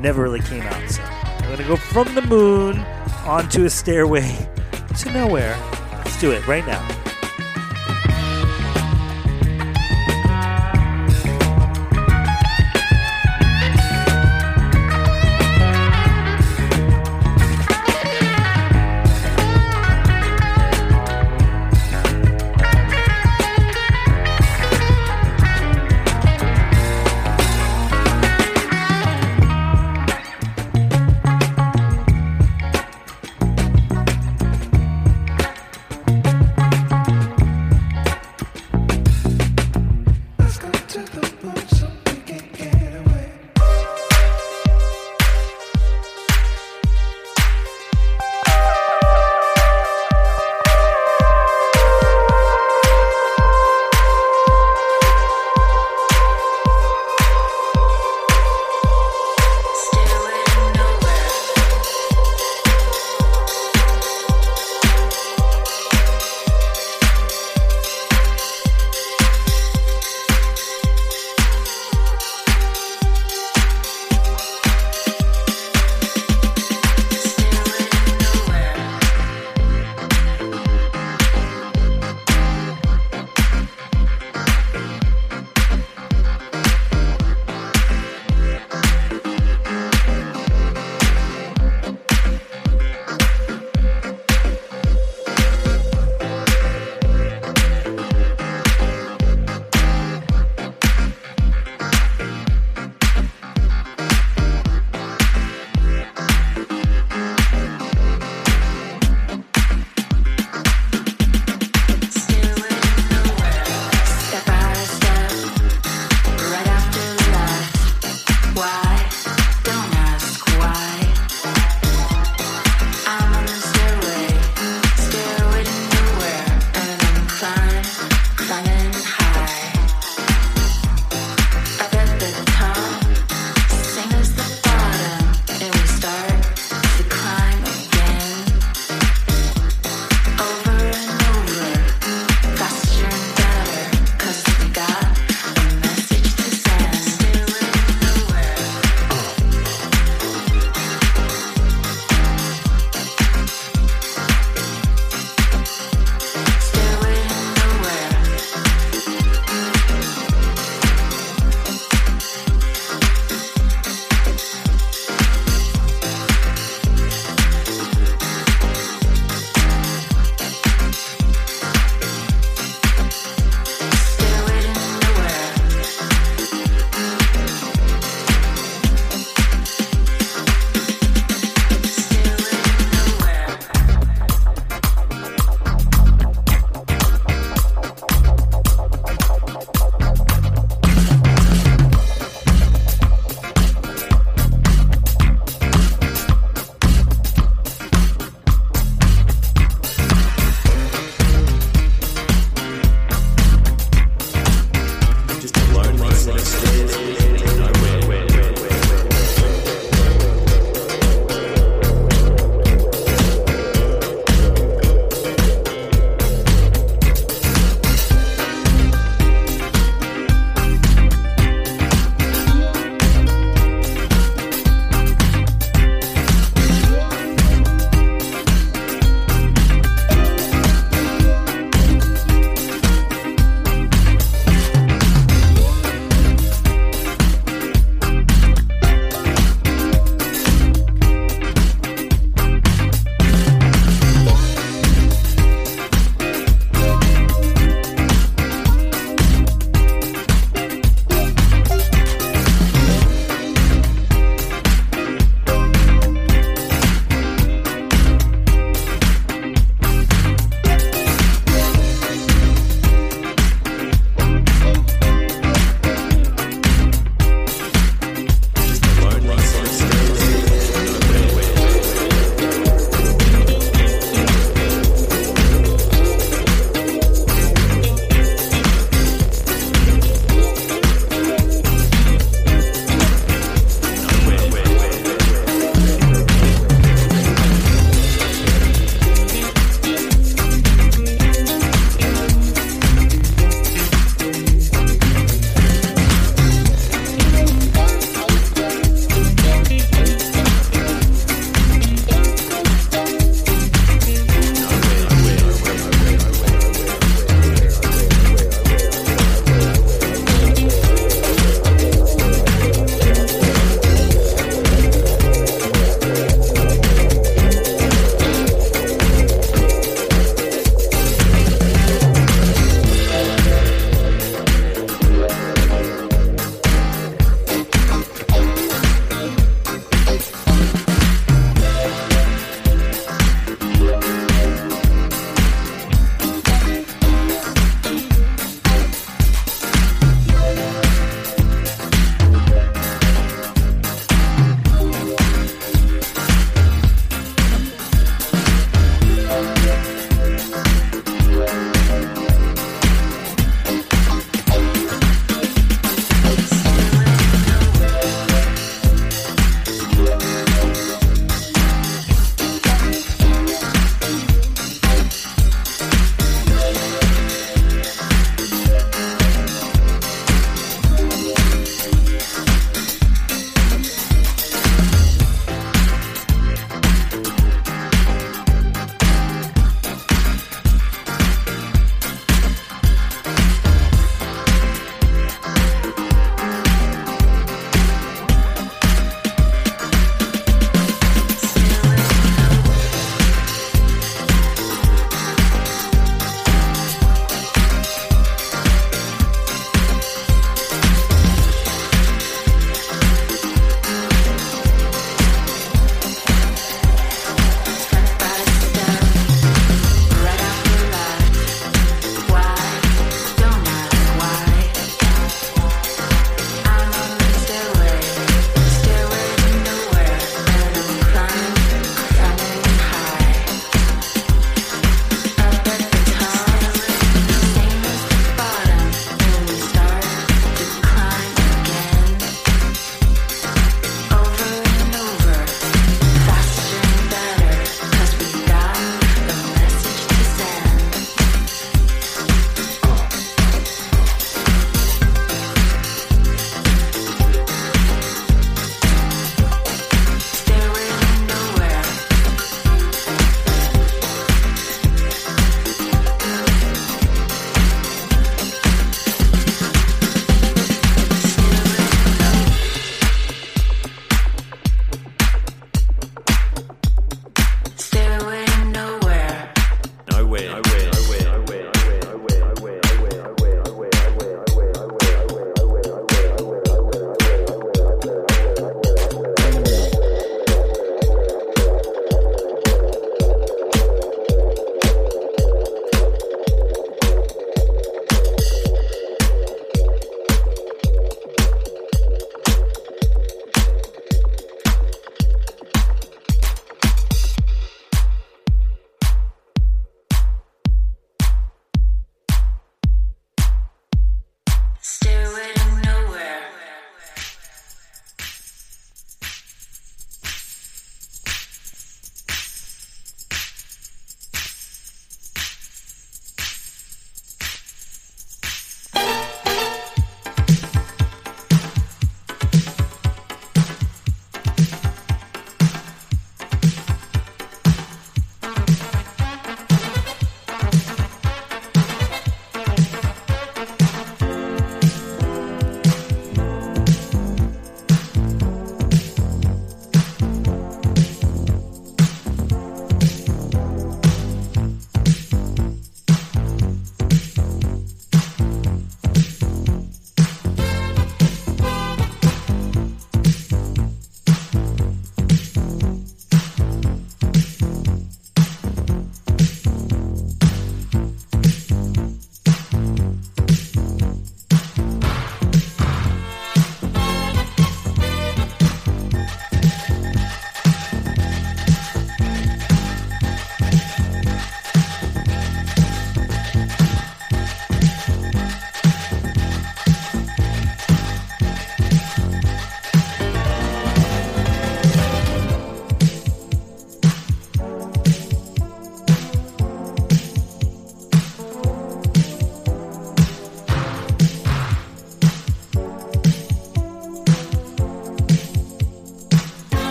never 0.00 0.22
really 0.22 0.40
came 0.40 0.62
out. 0.62 0.90
So 0.90 1.02
Going 1.50 1.62
to 1.62 1.66
go 1.66 1.74
from 1.74 2.14
the 2.14 2.22
moon 2.22 2.78
onto 3.26 3.64
a 3.64 3.70
stairway 3.70 4.48
to 4.98 5.12
nowhere. 5.12 5.58
Let's 5.94 6.20
do 6.20 6.30
it 6.30 6.46
right 6.46 6.64
now. 6.64 6.99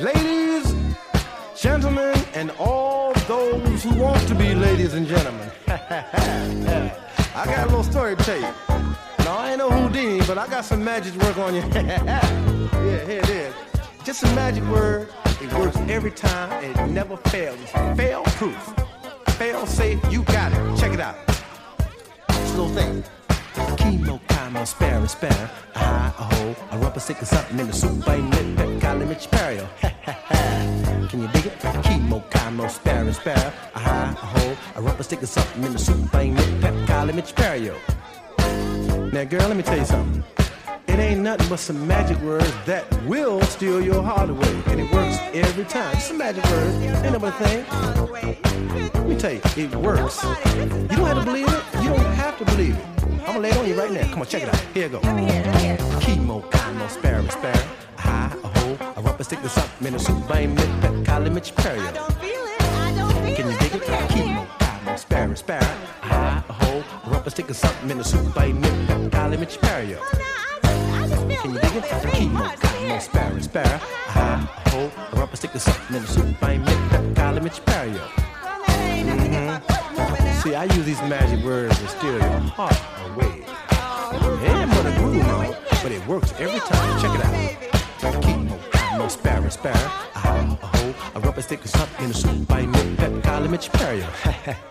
Ladies, 0.00 0.74
gentlemen, 1.56 2.14
and 2.34 2.50
all 2.58 3.14
those 3.26 3.82
who 3.82 3.94
want 3.98 4.28
to 4.28 4.34
be 4.34 4.54
ladies 4.54 4.92
and 4.92 5.06
gentlemen. 5.06 5.50
I 5.68 6.92
got 7.46 7.60
a 7.60 7.70
little 7.70 7.82
story 7.82 8.14
to 8.14 8.22
tell 8.22 8.36
you. 8.36 8.48
Now, 9.20 9.38
I 9.38 9.50
ain't 9.52 9.58
no 9.58 9.70
Houdini, 9.70 10.20
but 10.26 10.36
I 10.36 10.48
got 10.48 10.66
some 10.66 10.84
magic 10.84 11.14
work 11.22 11.38
on 11.38 11.54
you. 11.54 11.62
yeah, 11.72 13.06
here 13.06 13.20
it 13.20 13.30
is. 13.30 13.54
Just 14.04 14.22
a 14.24 14.26
magic 14.34 14.64
word. 14.64 15.08
It 15.40 15.50
works 15.54 15.78
every 15.88 16.10
time. 16.10 16.62
It 16.62 16.90
never 16.90 17.16
fails. 17.16 17.58
It's 17.62 17.72
fail 17.98 18.22
proof. 18.24 18.74
Fail 19.38 19.66
safe. 19.66 19.98
You 20.12 20.24
got 20.24 20.52
it. 20.52 20.78
Check 20.78 20.92
it 20.92 21.00
out. 21.00 21.16
This 22.28 22.50
little 22.50 22.68
thing. 22.68 23.02
Chemo, 23.86 24.20
chemo, 24.26 24.66
spare, 24.66 25.06
spare. 25.06 25.50
A 25.76 25.78
high, 25.78 26.12
a 26.18 26.24
hole, 26.34 26.56
a 26.72 26.78
rubber 26.78 26.98
stick 26.98 27.22
or 27.22 27.24
something 27.24 27.60
in 27.60 27.68
the 27.68 27.72
soup. 27.72 28.08
I 28.08 28.16
nip, 28.20 28.56
pep, 28.56 28.68
calimich, 28.82 29.28
perio. 29.28 29.68
Can 31.08 31.22
you 31.22 31.28
dig 31.28 31.46
it? 31.46 31.58
Chemo, 31.60 32.28
chemo, 32.30 32.68
spare, 32.68 33.12
spare. 33.12 33.52
A 33.76 33.78
high, 33.78 34.10
a 34.10 34.26
hole, 34.34 34.56
a 34.74 34.82
rubber 34.82 35.04
stick 35.04 35.22
or 35.22 35.26
something 35.26 35.62
in 35.62 35.72
the 35.72 35.78
soup. 35.78 36.12
I 36.12 36.28
nip, 36.30 36.60
pep, 36.60 36.74
calimich, 36.88 37.32
perio. 37.34 37.76
Now, 39.12 39.22
girl, 39.22 39.46
let 39.46 39.56
me 39.56 39.62
tell 39.62 39.78
you 39.78 39.84
something. 39.84 40.24
It 40.88 40.98
ain't 40.98 41.20
nothing 41.20 41.48
but 41.48 41.58
some 41.58 41.86
magic 41.86 42.18
words 42.20 42.52
that 42.64 42.84
will 43.04 43.40
steal 43.42 43.80
your 43.80 44.02
heart 44.02 44.30
away. 44.30 44.62
And 44.66 44.80
it 44.80 44.90
works 44.92 45.18
every 45.34 45.64
time. 45.64 45.94
Just 45.94 46.10
a 46.10 46.14
magic 46.14 46.44
word. 46.44 46.74
Ain't 47.04 47.12
no 47.12 47.18
but 47.18 47.34
thing. 47.34 47.64
Let 48.94 49.06
me 49.06 49.16
tell 49.16 49.32
you, 49.32 49.40
it 49.56 49.74
works. 49.76 50.22
You 50.24 50.30
don't 50.96 51.06
have 51.06 51.18
to 51.18 51.24
believe 51.24 51.48
it. 51.48 51.62
You 51.82 51.88
don't 51.90 52.14
have 52.14 52.38
to 52.38 52.44
believe 52.44 52.76
it. 52.76 52.84
I'm 53.26 53.26
gonna 53.26 53.38
lay 53.40 53.50
it 53.50 53.56
on 53.56 53.68
you 53.68 53.74
right 53.74 53.90
now. 53.90 54.08
Come 54.10 54.20
on, 54.20 54.26
check 54.26 54.42
it 54.42 54.48
out. 54.48 54.60
Here 54.72 54.84
you 54.84 54.88
go. 54.90 55.00
Chemo, 55.00 56.42
chemo, 56.50 56.88
spare. 56.88 57.18
A 57.18 58.00
high, 58.00 58.32
a 58.44 58.48
hole, 58.58 58.78
a 58.96 59.00
rubber 59.02 59.24
stick 59.24 59.44
or 59.44 59.48
something 59.48 59.88
in 59.88 59.94
a 59.94 59.98
soup. 59.98 60.28
Bang, 60.28 60.54
mid, 60.54 60.68
pep, 60.80 60.92
calimich, 61.04 61.52
perio. 61.54 61.92
Can 63.36 63.50
you 63.50 63.58
dig 63.58 63.74
it? 63.74 63.82
Chemo, 63.82 64.46
chemo, 65.10 65.36
spare. 65.36 65.60
A 65.60 66.06
high, 66.06 66.42
a 66.48 66.52
hole, 66.52 66.84
a 67.04 67.10
rubber 67.10 67.30
stick 67.30 67.50
or 67.50 67.54
something 67.54 67.90
in 67.90 67.98
a 67.98 68.04
soup. 68.04 68.32
Bang, 68.34 68.60
mid, 68.60 68.72
pep, 68.86 69.00
calimich, 69.10 69.58
perio. 69.58 70.00
Can 71.08 71.54
you 71.54 71.60
dig 71.60 71.76
it? 71.76 71.84
Chemo, 71.84 72.48
chemo, 72.56 73.00
spare, 73.00 73.40
spare. 73.40 73.74
A 73.74 74.10
high, 74.10 74.48
a 74.66 74.70
hole, 74.70 74.90
a 75.12 75.16
rubber 75.16 75.36
stick 75.36 75.54
or 75.54 75.58
something 75.58 75.96
in 75.96 76.02
a 76.02 76.06
soup. 76.06 76.40
Bang, 76.40 76.64
mid, 76.64 76.78
pep, 76.90 77.04
calimich, 77.14 77.60
perio. 77.64 78.02
Mhm. 78.66 79.62
See, 80.42 80.54
I 80.54 80.64
use 80.64 80.84
these 80.84 81.02
magic 81.02 81.44
words 81.44 81.78
to 81.78 81.88
steal 81.88 82.12
your 82.12 82.40
heart 82.56 82.76
away. 83.06 83.44
Ain't 84.46 84.70
but 84.70 84.86
a 84.86 84.92
groove, 84.98 85.26
no, 85.26 85.54
but 85.82 85.92
it 85.92 86.06
works 86.06 86.32
every 86.38 86.60
time. 86.60 87.00
Check 87.00 87.14
it 87.14 87.24
out. 87.26 87.34
Chemo, 88.22 88.58
chemo, 88.72 89.10
spare, 89.10 89.50
spare. 89.50 89.90
A 90.14 90.18
high, 90.18 90.58
a 90.62 90.66
hole, 90.66 90.94
a 91.14 91.20
rubber 91.20 91.42
stick 91.42 91.64
or 91.64 91.68
something 91.68 92.04
in 92.04 92.10
a 92.10 92.14
soup. 92.14 92.48
Bang, 92.48 92.70
mid, 92.70 92.98
pep, 92.98 93.12
calimich, 93.22 93.70
perio. 93.70 94.06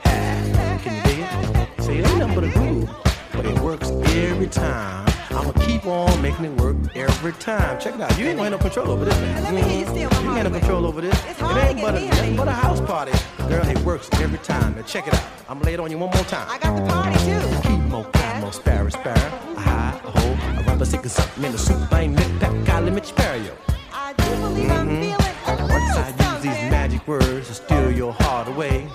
Can 0.03 0.95
you 0.95 1.01
dig 1.03 1.19
it? 1.19 1.83
See, 1.83 1.97
it 1.99 2.07
ain't 2.07 2.17
nothing 2.19 2.35
but 2.35 2.43
a 2.43 2.49
groove, 2.49 2.89
but 3.33 3.45
it 3.45 3.59
works 3.59 3.89
every 3.89 4.47
time. 4.47 5.14
I'ma 5.31 5.51
keep 5.65 5.85
on 5.85 6.21
making 6.21 6.45
it 6.45 6.61
work 6.61 6.75
every 6.95 7.33
time. 7.33 7.79
Check 7.79 7.95
it 7.95 8.01
out. 8.01 8.17
You 8.17 8.27
ain't 8.27 8.37
gonna 8.37 8.49
have 8.49 8.59
no 8.59 8.63
control 8.63 8.91
over 8.91 9.05
this, 9.05 9.17
man. 9.19 9.43
Let 9.43 9.53
me 9.53 9.61
hear 9.61 9.79
you 9.79 9.85
still. 9.85 9.97
You 9.97 10.07
ain't 10.07 10.43
got 10.43 10.43
no 10.43 10.59
control 10.59 10.85
over 10.85 11.01
this. 11.01 11.25
It 11.25 11.41
ain't 11.41 11.81
but 11.81 11.95
a, 11.95 12.35
but 12.37 12.47
a 12.47 12.51
house 12.51 12.81
party. 12.81 13.11
Girl, 13.49 13.67
it 13.67 13.79
works 13.79 14.09
every 14.13 14.39
time. 14.39 14.75
Now 14.75 14.83
check 14.83 15.07
it 15.07 15.13
out. 15.13 15.23
I'm 15.49 15.57
gonna 15.57 15.65
lay 15.65 15.73
it 15.73 15.79
on 15.79 15.91
you 15.91 15.97
one 15.97 16.11
more 16.11 16.23
time. 16.25 16.47
I 16.49 16.59
got 16.59 16.75
the 16.75 16.91
party 16.91 17.17
too. 17.19 17.39
Chemo, 17.67 18.11
chemo, 18.11 18.53
spare, 18.53 18.89
spare. 18.89 19.13
A 19.15 19.59
high, 19.59 19.99
a 20.03 20.11
hole, 20.11 20.59
a 20.59 20.63
rubber 20.63 20.85
stick 20.85 21.05
or 21.05 21.09
something 21.09 21.43
in 21.43 21.51
the 21.51 21.57
soup. 21.57 21.91
I 21.91 22.01
ain't 22.01 22.15
nip, 22.15 22.39
pep, 22.39 22.51
calimich, 22.65 23.13
perio. 23.13 23.53
I 23.93 24.13
do 24.13 24.29
believe 24.41 24.71
I'm 24.71 24.87
mm-hmm. 24.87 25.01
feeling 25.01 25.69
Once 25.69 25.97
I 25.97 26.33
use 26.33 26.43
these 26.43 26.71
magic 26.71 27.07
words 27.07 27.47
to 27.47 27.53
steal 27.53 27.91
your 27.91 28.13
heart 28.13 28.47
away, 28.47 28.87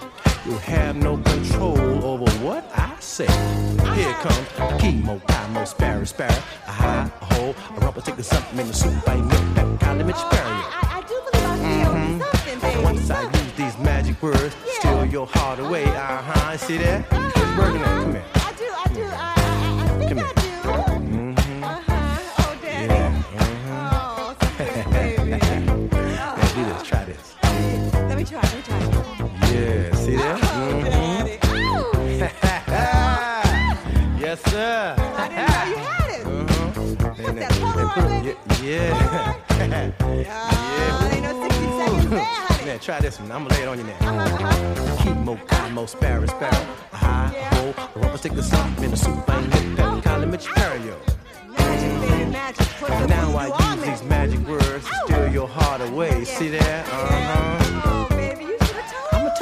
you'll 0.47 0.59
have 0.59 0.97
no 0.97 1.17
control 1.19 1.79
over 2.05 2.31
what 2.45 2.65
I 2.75 2.97
say. 3.01 3.27
Here 3.95 4.15
comes 4.15 4.49
chemo, 4.81 5.21
chemo, 5.23 5.67
spare, 5.67 6.05
spare. 6.07 6.43
A 6.67 6.73
high, 6.73 7.11
a 7.21 7.25
hole, 7.35 7.55
a 7.77 7.81
rubber 7.81 8.01
stick 8.01 8.19
or 8.19 8.23
something 8.23 8.59
in 8.59 8.67
the 8.67 8.75
soup. 8.75 9.09
I 9.09 9.15
ain't 9.15 9.27
nip, 9.27 9.41
pep, 9.55 9.67
calimich, 9.81 10.23
perio. 10.31 10.63
I 10.97 11.03
do 11.09 11.21
believe 11.31 11.47
I'm 11.47 11.59
feeling 11.59 12.21
something, 12.21 12.61
baby. 12.61 12.83
Once 12.85 13.11
I 13.11 13.23
use 13.23 13.53
these 13.57 13.79
magic 13.79 14.23
words, 14.23 14.55
steal 14.79 15.05
your 15.07 15.27
heart 15.27 15.59
away. 15.61 15.85
Uh 15.85 16.23
huh. 16.23 16.57
See 16.57 16.79
that? 16.79 17.05
It's 17.11 17.59
working 17.59 17.83
out. 17.83 18.03
Come 18.03 18.13
here. 18.13 18.25
I 18.35 18.53
do. 18.57 18.65
I 18.65 18.89
do. 18.95 19.03
I, 19.03 19.35
I, 19.37 19.85
I 19.85 19.89
think 19.99 20.09
Come 20.09 20.19
here. 20.19 20.27
I 20.27 20.33
do. 20.35 20.41
Mm-hmm. 21.01 21.65
Oh, 21.65 22.57
daddy. 22.63 22.95
Yeah. 22.95 23.23
Uh-huh. 23.41 24.35
Do 26.51 26.65
this. 26.65 26.83
Try 26.83 27.05
this. 27.05 27.35
Let 27.95 28.17
me 28.19 28.25
try, 28.25 28.41
let 28.43 28.55
me 28.57 28.63
try. 28.63 29.00
Let 29.51 29.51
me 29.51 29.51
try. 29.51 29.53
Yeah. 29.53 29.95
See 29.97 30.17
that? 30.17 30.41
Mm-hmm. 30.41 31.27
yes, 34.21 34.41
sir. 34.51 34.95
I 34.99 35.29
didn't 35.29 35.51
know 35.51 35.65
you 35.67 35.77
had 35.77 36.11
it. 36.11 36.27
Uh-huh. 36.27 37.15
Put 37.15 37.35
that 37.37 37.53
Polaroid 37.53 38.37
Yeah. 38.63 38.63
Yeah. 38.63 39.35
yeah. 40.15 41.13
ain't 41.13 41.23
no 41.25 41.33
60 41.43 41.67
seconds 41.67 42.11
there, 42.11 42.25
honey. 42.49 42.65
Now 42.67 42.77
try 42.79 43.01
this 43.01 43.19
one. 43.19 43.33
I'm 43.33 43.43
gonna 43.45 43.55
lay 43.55 43.63
it 43.63 43.69
on 43.69 43.79
you 43.79 43.85
now. 43.85 43.99
Chemo, 44.99 45.37
chemo, 45.47 45.89
sparrow, 45.89 46.27
sparrow. 46.27 46.67
A 46.93 46.97
high, 46.97 47.33
a 47.35 47.55
hole, 47.55 47.75
a 47.95 47.99
rubber 47.99 48.19
stick 48.19 48.33
or 48.33 48.43
something 48.43 48.85
in 48.85 48.93
a 48.93 48.97
soup. 48.97 49.29
I 49.29 49.41
ain't 49.43 49.55
hit 49.55 49.77
pep, 49.77 50.03
calimich, 50.05 50.47
perio. 50.55 50.97
Now 53.09 53.37
I 53.37 53.47
use 53.75 53.83
these 53.85 54.03
magic 54.09 54.41
words 54.47 54.85
to 54.87 54.95
steal 55.05 55.29
your 55.33 55.49
heart 55.49 55.81
away. 55.81 56.25
See 56.25 56.49
that? 56.51 56.87
Uh-huh. 56.87 58.00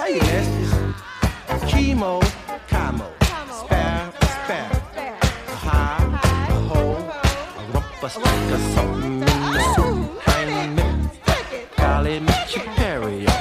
Tell. 0.09 1.69
Chemo, 1.69 2.23
chemo, 2.67 3.09
spare, 3.53 4.11
spare. 4.23 4.71
A 4.97 5.55
high, 5.55 6.49
a 6.49 6.53
hole, 6.71 6.97
a 6.97 7.63
rubber 7.75 8.09
stick 8.09 8.25
or 8.25 8.59
something 8.75 9.13
in 9.13 9.21
the 9.21 9.61
soup. 9.75 10.29
I 10.29 10.45
ain't 10.45 10.81
hit 11.51 11.71
calimich, 11.77 12.55
perio. 12.77 13.33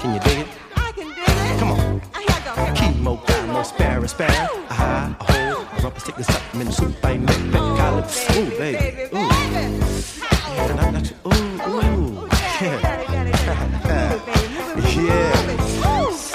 Can 0.00 0.14
you 0.14 0.20
dig 0.20 0.38
it? 0.40 0.48
I 0.74 0.90
can 0.90 1.08
dig 1.08 1.18
it. 1.18 1.58
Come 1.60 1.70
on. 1.70 2.00
Chemo, 2.74 3.12
chemo, 3.26 3.64
spare, 3.64 4.08
spare. 4.08 4.50
A 4.70 4.74
high, 4.74 5.14
a 5.20 5.24
hole, 5.32 5.66
a 5.70 5.82
rubber 5.82 6.00
stick 6.00 6.18
or 6.18 6.24
something 6.24 6.60
in 6.62 6.66
the 6.66 6.72
soup. 6.72 7.04
I 7.04 7.12
ain't 7.12 7.30
hit 7.30 7.52
calimich. 7.52 8.36
Ooh, 8.36 8.50
baby. 8.58 9.14
Ooh. 9.14 9.85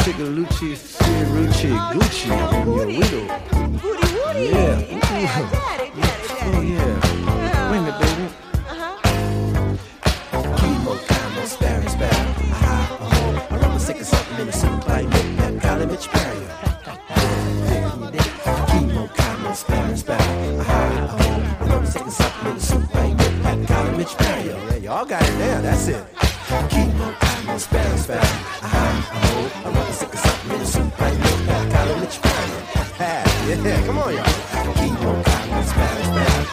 Yeah. 0.01 0.13
Sigalucci, 0.13 0.75
Fiorucci, 0.75 1.69
Gucci, 1.93 2.29
your 2.65 2.87
widow. 2.87 3.25
Yeah. 4.35 4.79
Ooh. 4.81 5.09
Oh, 6.43 6.61
yeah. 6.61 6.93
Wait 7.69 7.77
a 7.77 7.81
minute, 7.81 7.99
baby. 7.99 8.25
Chemo, 10.57 10.93
chemo, 11.07 11.43
spare, 11.45 11.89
spare. 11.89 12.09
A 12.09 12.53
high, 12.53 12.85
a 12.99 13.05
hole, 13.13 13.37
a 13.49 13.59
rubber 13.59 13.79
stick 13.79 14.01
or 14.01 14.05
something 14.05 14.39
in 14.39 14.45
the 14.47 14.53
soup. 14.53 14.89
I 14.89 15.01
ain't 15.01 15.13
hit 15.13 15.61
calimich, 15.61 16.07
perio. 16.09 16.47
Chemo, 18.67 19.07
chemo, 19.09 19.51
spare, 19.55 19.97
spare. 19.97 20.17
A 20.17 20.63
high, 20.63 20.99
a 20.99 21.07
hole, 21.07 21.43
a 21.61 21.71
rubber 21.71 21.87
stick 21.87 22.07
or 22.07 22.11
something 22.11 22.51
in. 22.51 22.59
I 22.95 23.05
ain't 23.05 23.21
hit 23.21 23.67
calimich, 23.67 24.15
perio. 24.17 24.55
Yeah, 24.71 24.77
y'all 24.77 25.05
got 25.05 25.21
it 25.21 25.37
now. 25.37 25.61
That's 25.61 25.87
it. 25.87 26.03
Chemo, 26.69 27.13
chemo, 27.13 27.59
spare, 27.59 27.97
spare. 27.97 28.60
Yeah, 33.63 33.85
come 33.85 33.99
on. 33.99 34.13
Chemo, 34.13 35.23
chemo, 35.23 35.59
spare, 35.69 36.03
spare. 36.03 36.43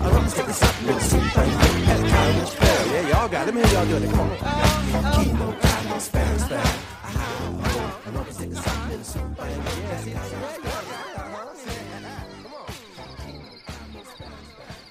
A 0.00 0.02
a 0.02 0.06
a 0.06 0.18
in 0.20 0.86
the 0.86 1.00
soup. 1.00 1.22
I 1.22 1.46
calimich, 2.10 2.54
perio. 2.58 2.92
Yeah, 2.92 3.08
y'all 3.10 3.28
got 3.28 3.48
it. 3.48 3.54
Let 3.54 3.72
y'all 3.72 3.86
doing 3.86 4.02
it. 4.02 4.10
Come 4.10 4.20
on. 4.20 4.28
Chemo, 5.14 5.48
chemo, 5.60 6.00
spare, 6.00 6.38
spare. 6.38 6.58
A 6.58 7.06
high, 7.06 7.46
a 8.04 8.08
a 8.08 8.42
in 8.42 8.50
the 8.50 9.04
soup. 9.04 9.22
I 9.38 9.42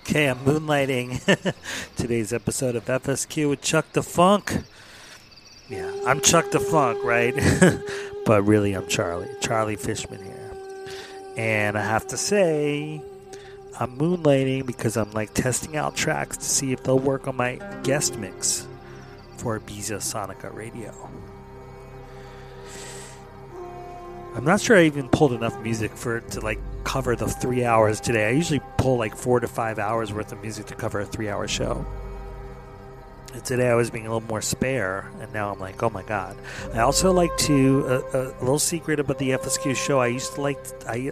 Okay, 0.07 0.25
I'm 0.27 0.39
moonlighting 0.39 1.53
today's 1.95 2.31
episode 2.31 2.75
of 2.75 2.85
FSQ 2.85 3.49
with 3.49 3.61
Chuck 3.61 3.91
Da 3.93 4.01
Fonk. 4.01 4.63
Yeah, 5.69 5.91
I'm 6.06 6.19
Chuck 6.19 6.52
Da 6.52 6.60
Fonk, 6.60 7.02
right? 7.03 7.34
but 8.26 8.44
really, 8.44 8.73
I'm 8.73 8.85
Charlie, 8.88 9.30
Charlie 9.41 9.77
Fishman 9.77 10.22
here. 10.22 10.52
And 11.38 11.77
I 11.77 11.81
have 11.81 12.06
to 12.07 12.18
say, 12.18 13.02
I'm 13.80 13.98
moonlighting 13.98 14.65
because 14.65 14.98
I'm 14.98 15.11
like 15.11 15.34
testing 15.34 15.77
out 15.77 15.95
tracks 15.95 16.38
to 16.38 16.44
see 16.44 16.73
if 16.73 16.84
they'll 16.84 16.99
work 16.99 17.27
on 17.27 17.38
my 17.38 17.56
guest 17.84 18.18
mix 18.18 18.68
for 19.38 19.57
Ibiza 19.60 19.98
Sonica 19.98 20.53
Radio. 20.53 20.94
I'm 24.35 24.44
not 24.44 24.60
sure 24.60 24.77
I 24.77 24.84
even 24.84 25.07
pulled 25.10 25.31
enough 25.31 25.60
music 25.61 25.91
for 25.91 26.18
it 26.18 26.30
to 26.31 26.41
like 26.41 26.60
cover 26.84 27.15
the 27.15 27.27
three 27.27 27.64
hours 27.64 28.02
today. 28.02 28.27
I 28.27 28.31
usually 28.31 28.61
pull 28.77 28.98
like 28.98 29.15
four 29.15 29.40
to 29.40 29.48
five 29.48 29.80
hours 29.80 30.11
worth 30.11 30.31
of 30.34 30.41
music 30.41 30.65
to 30.68 30.76
cover 30.76 30.99
a 30.99 31.06
three 31.06 31.30
hour 31.30 31.48
show. 31.48 31.85
Today 33.41 33.69
I 33.69 33.73
was 33.73 33.89
being 33.89 34.05
a 34.05 34.14
little 34.14 34.27
more 34.27 34.41
spare, 34.41 35.11
and 35.19 35.34
now 35.34 35.51
I'm 35.51 35.60
like, 35.60 35.81
oh 35.81 35.89
my 35.89 36.03
god. 36.03 36.38
I 36.73 36.80
also 36.80 37.11
like 37.11 37.35
to 37.39 37.84
uh, 37.88 38.18
uh, 38.18 38.34
a 38.39 38.41
little 38.41 38.60
secret 38.60 38.99
about 38.99 39.18
the 39.18 39.31
FSQ 39.31 39.76
show. 39.76 39.99
I 39.99 40.07
used 40.07 40.35
to 40.35 40.41
like 40.41 40.60
I 40.88 41.11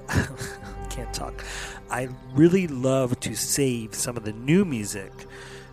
can't 0.90 1.12
talk. 1.14 1.44
I 1.90 2.10
really 2.34 2.68
love 2.68 3.20
to 3.22 3.36
save 3.36 3.96
some 3.96 4.16
of 4.18 4.24
the 4.24 4.34
new 4.34 4.64
music, 4.64 5.12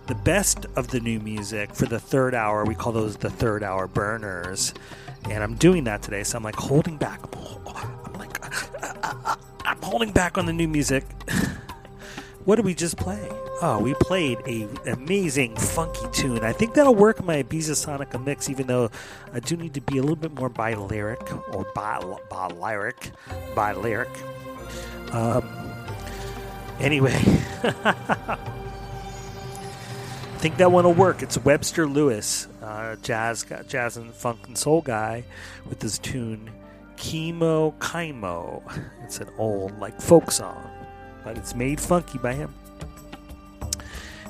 the 0.06 0.14
best 0.14 0.66
of 0.74 0.88
the 0.88 1.00
new 1.00 1.20
music 1.20 1.74
for 1.74 1.86
the 1.86 2.00
third 2.00 2.34
hour. 2.34 2.64
We 2.64 2.74
call 2.74 2.92
those 2.92 3.16
the 3.18 3.30
third 3.30 3.62
hour 3.62 3.86
burners, 3.86 4.72
and 5.28 5.44
I'm 5.44 5.54
doing 5.54 5.84
that 5.84 6.02
today. 6.02 6.24
So 6.24 6.38
I'm 6.38 6.44
like 6.44 6.56
holding 6.56 6.96
back. 6.96 7.20
I'm 7.36 8.14
like 8.14 8.42
I'm 9.66 9.82
holding 9.82 10.12
back 10.12 10.38
on 10.38 10.46
the 10.46 10.54
new 10.54 10.66
music. 10.68 11.04
what 12.44 12.56
did 12.56 12.64
we 12.64 12.74
just 12.74 12.96
play? 12.96 13.28
Oh, 13.60 13.80
we 13.82 13.94
played 13.94 14.38
a 14.46 14.68
amazing 14.90 15.56
funky 15.56 16.06
tune. 16.12 16.44
I 16.44 16.52
think 16.52 16.74
that'll 16.74 16.94
work 16.94 17.22
my 17.24 17.42
Ibiza 17.42 17.74
Sonica 17.74 18.24
mix, 18.24 18.48
even 18.48 18.66
though 18.66 18.90
I 19.32 19.40
do 19.40 19.56
need 19.56 19.74
to 19.74 19.80
be 19.80 19.98
a 19.98 20.00
little 20.00 20.16
bit 20.16 20.32
more 20.32 20.48
bi 20.48 20.74
lyric 20.74 21.20
or 21.54 21.64
bi 21.74 21.98
lyric, 22.48 23.10
bi 23.54 23.72
lyric. 23.72 24.10
Um. 25.12 25.48
Anyway, 26.80 27.12
I 27.64 28.38
think 30.38 30.58
that 30.58 30.70
one 30.70 30.84
will 30.84 30.94
work. 30.94 31.22
It's 31.22 31.36
Webster 31.38 31.88
Lewis, 31.88 32.46
uh, 32.62 32.94
jazz, 33.02 33.44
jazz 33.66 33.96
and 33.96 34.14
funk 34.14 34.46
and 34.46 34.56
soul 34.56 34.80
guy, 34.82 35.24
with 35.68 35.82
his 35.82 35.98
tune 35.98 36.50
"Chemo 36.96 37.76
Kaimo." 37.78 38.62
It's 39.02 39.18
an 39.18 39.28
old 39.38 39.76
like 39.80 40.00
folk 40.00 40.30
song, 40.30 40.70
but 41.28 41.36
it's 41.36 41.54
made 41.54 41.78
funky 41.78 42.16
by 42.16 42.32
him. 42.32 42.54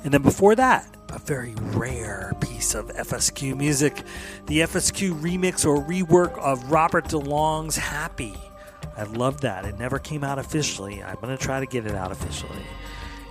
And 0.03 0.13
then 0.13 0.21
before 0.21 0.57
that, 0.57 0.85
a 1.11 1.21
very 1.21 1.55
rare 1.57 2.35
piece 2.41 2.75
of 2.75 2.89
FSQ 2.89 3.57
music, 3.57 4.03
the 4.47 4.63
FSQ 4.63 5.21
remix 5.21 5.65
or 5.65 5.81
rework 5.81 6.37
of 6.39 6.73
Robert 6.73 7.05
DeLong's 7.05 7.77
"Happy." 7.77 8.35
I 8.97 9.05
love 9.05 9.43
that. 9.43 9.65
It 9.65 9.79
never 9.79 10.01
came 10.01 10.25
out 10.25 10.41
officially. 10.41 11.01
I'm 11.01 11.15
going 11.21 11.37
to 11.37 11.41
try 11.41 11.61
to 11.61 11.67
get 11.67 11.87
it 11.87 11.95
out 11.95 12.11
officially. 12.11 12.65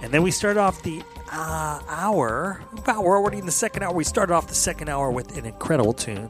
And 0.01 0.13
then 0.13 0.23
we 0.23 0.31
start 0.31 0.55
off 0.55 0.81
the 0.83 1.01
uh, 1.29 1.81
hour. 1.89 2.61
Wow, 2.85 3.01
we're 3.01 3.17
already 3.17 3.39
in 3.39 3.45
the 3.45 3.51
second 3.51 3.83
hour. 3.83 3.93
We 3.93 4.05
started 4.05 4.33
off 4.33 4.47
the 4.47 4.55
second 4.55 4.87
hour 4.87 5.11
with 5.11 5.37
an 5.37 5.45
incredible 5.45 5.91
tune 5.91 6.29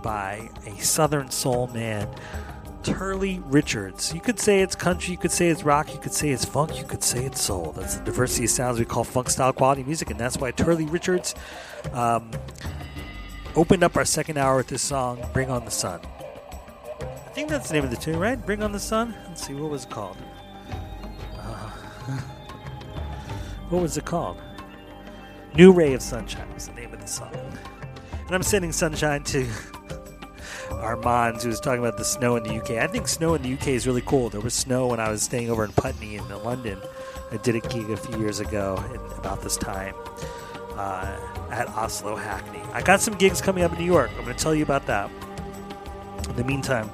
by 0.00 0.48
a 0.64 0.80
Southern 0.80 1.28
soul 1.32 1.66
man, 1.68 2.08
Turley 2.88 3.40
Richards. 3.44 4.14
You 4.14 4.20
could 4.20 4.40
say 4.40 4.60
it's 4.60 4.74
country, 4.74 5.12
you 5.12 5.18
could 5.18 5.30
say 5.30 5.48
it's 5.48 5.62
rock, 5.62 5.92
you 5.92 6.00
could 6.00 6.12
say 6.12 6.30
it's 6.30 6.44
funk, 6.44 6.78
you 6.78 6.84
could 6.84 7.02
say 7.02 7.24
it's 7.24 7.40
soul. 7.40 7.72
That's 7.76 7.96
the 7.96 8.04
diversity 8.04 8.44
of 8.44 8.50
sounds 8.50 8.78
we 8.78 8.86
call 8.86 9.04
funk 9.04 9.28
style 9.28 9.52
quality 9.52 9.84
music, 9.84 10.10
and 10.10 10.18
that's 10.18 10.38
why 10.38 10.50
Turley 10.52 10.86
Richards 10.86 11.34
um, 11.92 12.30
opened 13.54 13.84
up 13.84 13.96
our 13.96 14.04
second 14.04 14.38
hour 14.38 14.56
with 14.56 14.68
this 14.68 14.82
song, 14.82 15.22
Bring 15.32 15.50
On 15.50 15.64
the 15.64 15.70
Sun. 15.70 16.00
I 17.00 17.30
think 17.34 17.50
that's 17.50 17.68
the 17.68 17.74
name 17.74 17.84
of 17.84 17.90
the 17.90 17.96
tune, 17.96 18.18
right? 18.18 18.44
Bring 18.44 18.62
on 18.62 18.72
the 18.72 18.80
Sun? 18.80 19.14
Let's 19.28 19.46
see, 19.46 19.54
what 19.54 19.70
was 19.70 19.84
it 19.84 19.90
called? 19.90 20.16
Uh, 21.36 21.70
what 23.68 23.82
was 23.82 23.98
it 23.98 24.06
called? 24.06 24.40
New 25.54 25.72
Ray 25.72 25.92
of 25.92 26.02
Sunshine 26.02 26.52
was 26.54 26.68
the 26.68 26.74
name 26.74 26.92
of 26.94 27.00
the 27.00 27.06
song. 27.06 27.34
And 28.26 28.34
I'm 28.34 28.42
sending 28.42 28.72
sunshine 28.72 29.24
to 29.24 29.46
Armand, 30.70 31.42
who 31.42 31.48
was 31.48 31.60
talking 31.60 31.80
about 31.80 31.96
the 31.96 32.04
snow 32.04 32.36
in 32.36 32.42
the 32.42 32.56
UK. 32.60 32.82
I 32.82 32.86
think 32.86 33.08
snow 33.08 33.34
in 33.34 33.42
the 33.42 33.52
UK 33.54 33.68
is 33.68 33.86
really 33.86 34.02
cool. 34.02 34.28
There 34.30 34.40
was 34.40 34.54
snow 34.54 34.88
when 34.88 35.00
I 35.00 35.10
was 35.10 35.22
staying 35.22 35.50
over 35.50 35.64
in 35.64 35.72
Putney 35.72 36.16
in 36.16 36.28
London. 36.44 36.80
I 37.30 37.36
did 37.38 37.56
a 37.56 37.60
gig 37.60 37.90
a 37.90 37.96
few 37.96 38.18
years 38.18 38.40
ago 38.40 38.82
in 38.92 39.18
about 39.18 39.42
this 39.42 39.56
time 39.56 39.94
uh, 40.74 41.16
at 41.50 41.68
Oslo 41.70 42.16
Hackney. 42.16 42.60
I 42.72 42.82
got 42.82 43.00
some 43.00 43.14
gigs 43.14 43.40
coming 43.40 43.64
up 43.64 43.72
in 43.72 43.78
New 43.78 43.84
York. 43.84 44.10
I'm 44.16 44.24
going 44.24 44.36
to 44.36 44.42
tell 44.42 44.54
you 44.54 44.62
about 44.62 44.86
that. 44.86 45.10
In 46.28 46.36
the 46.36 46.44
meantime, 46.44 46.90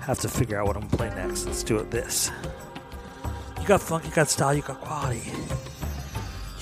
I 0.00 0.04
have 0.04 0.18
to 0.20 0.28
figure 0.28 0.58
out 0.58 0.66
what 0.66 0.76
I'm 0.76 0.82
gonna 0.82 0.96
play 0.96 1.10
next. 1.10 1.46
Let's 1.46 1.62
do 1.62 1.78
it 1.78 1.90
this. 1.90 2.30
You 3.60 3.66
got 3.66 3.80
funk, 3.82 4.04
you 4.04 4.10
got 4.10 4.28
style, 4.28 4.54
you 4.54 4.62
got 4.62 4.80
quality. 4.80 5.22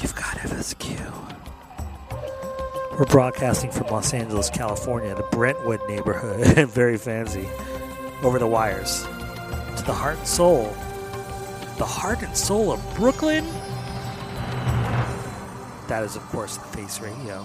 You've 0.01 0.14
got 0.14 0.36
FSQ. 0.39 1.35
We're 2.98 3.05
broadcasting 3.05 3.70
from 3.70 3.89
Los 3.89 4.14
Angeles, 4.14 4.48
California, 4.48 5.14
the 5.14 5.23
Brentwood 5.24 5.86
neighborhood, 5.86 6.66
very 6.70 6.97
fancy, 6.97 7.47
over 8.23 8.39
the 8.39 8.47
wires 8.47 9.02
to 9.02 9.82
the 9.85 9.93
heart 9.93 10.16
and 10.16 10.27
soul, 10.27 10.74
the 11.77 11.85
heart 11.85 12.23
and 12.23 12.35
soul 12.35 12.73
of 12.73 12.94
Brooklyn. 12.94 13.44
That 15.89 16.05
is, 16.05 16.16
of 16.16 16.23
course, 16.28 16.56
the 16.56 16.68
Face 16.68 16.98
Radio. 17.01 17.44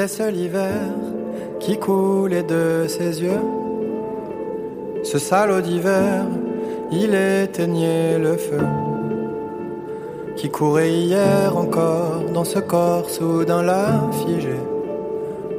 J'étais 0.00 0.14
seul 0.14 0.34
hiver 0.34 0.80
qui 1.58 1.78
coulait 1.78 2.42
de 2.42 2.86
ses 2.88 3.20
yeux. 3.22 3.42
Ce 5.02 5.18
salaud 5.18 5.60
d'hiver, 5.60 6.24
il 6.90 7.14
éteignait 7.14 8.18
le 8.18 8.38
feu 8.38 8.64
qui 10.36 10.48
courait 10.48 10.90
hier 10.90 11.54
encore 11.54 12.22
dans 12.32 12.44
ce 12.44 12.60
corps 12.60 13.10
soudain 13.10 13.62
là 13.62 14.08
figé 14.24 14.56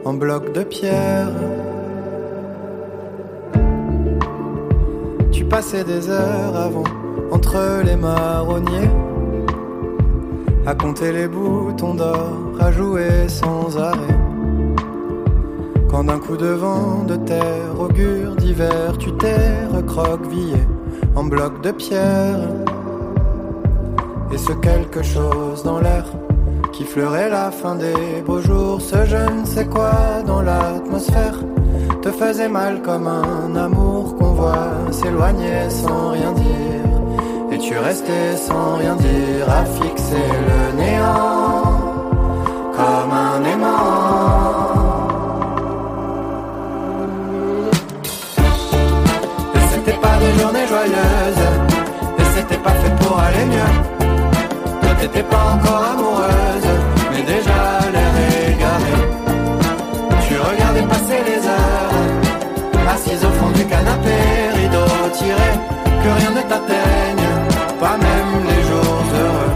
en 0.06 0.16
bloc 0.16 0.54
de 0.54 0.64
pierre. 0.64 1.30
Tu 5.32 5.46
passais 5.46 5.84
des 5.84 6.10
heures 6.10 6.56
avant 6.56 6.90
entre 7.30 7.84
les 7.86 7.96
marronniers 7.96 8.90
à 10.66 10.74
compter 10.74 11.12
les 11.12 11.28
boutons 11.28 11.94
d'or, 11.94 12.32
à 12.60 12.72
jouer 12.72 13.28
sans 13.28 13.78
arrêt 13.78 14.21
en 16.02 16.10
un 16.10 16.18
coup 16.18 16.36
de 16.36 16.48
vent 16.48 17.04
de 17.08 17.16
terre, 17.16 17.80
augure 17.80 18.36
d'hiver, 18.36 18.98
tu 18.98 19.12
t'es 19.18 19.68
recroquevillé 19.72 20.58
en 21.16 21.26
bloc 21.26 21.62
de 21.62 21.70
pierre. 21.70 22.40
Et 24.34 24.38
ce 24.40 24.52
quelque 24.54 25.04
chose 25.04 25.62
dans 25.64 25.80
l'air 25.80 26.06
qui 26.72 26.86
fleurait 26.86 27.30
la 27.30 27.52
fin 27.52 27.76
des 27.76 28.24
beaux 28.26 28.42
jours, 28.42 28.82
ce 28.82 29.06
je 29.06 29.42
ne 29.42 29.46
sais 29.46 29.68
quoi 29.68 29.92
dans 30.26 30.42
l'atmosphère, 30.42 31.38
te 32.02 32.10
faisait 32.10 32.50
mal 32.50 32.82
comme 32.82 33.06
un 33.06 33.56
amour 33.56 34.16
qu'on 34.18 34.34
voit 34.34 34.74
s'éloigner 34.90 35.70
sans 35.70 36.14
rien 36.14 36.32
dire. 36.32 37.52
Et 37.52 37.60
tu 37.60 37.78
restais 37.78 38.38
sans 38.38 38.78
rien 38.78 38.96
dire 38.96 39.48
à 39.48 39.66
fixer 39.66 40.28
le 40.50 40.82
néant 40.82 41.62
comme 42.74 43.12
un 43.12 43.51
Et 50.74 52.24
c'était 52.34 52.58
pas 52.58 52.72
fait 52.72 52.96
pour 53.04 53.20
aller 53.20 53.46
mieux. 53.46 53.74
Toi 54.82 54.92
t'étais 55.02 55.24
pas 55.24 55.44
encore 55.56 55.84
amoureuse. 55.94 56.70
Mais 57.12 57.24
déjà 57.24 57.60
l'air 57.92 58.14
égaré. 58.48 58.96
Tu 60.28 60.34
regardais 60.40 60.88
passer 60.88 61.20
les 61.26 61.46
heures. 61.46 61.92
Assise 62.90 63.26
au 63.26 63.30
fond 63.32 63.52
du 63.52 63.66
canapé 63.66 64.16
Rideau 64.56 65.10
tiré. 65.12 65.52
Que 66.04 66.10
rien 66.20 66.32
ne 66.32 66.42
t'atteigne. 66.50 67.30
Pas 67.80 67.98
même 67.98 68.34
les 68.48 68.62
jours 68.70 69.04
heureux. 69.20 69.54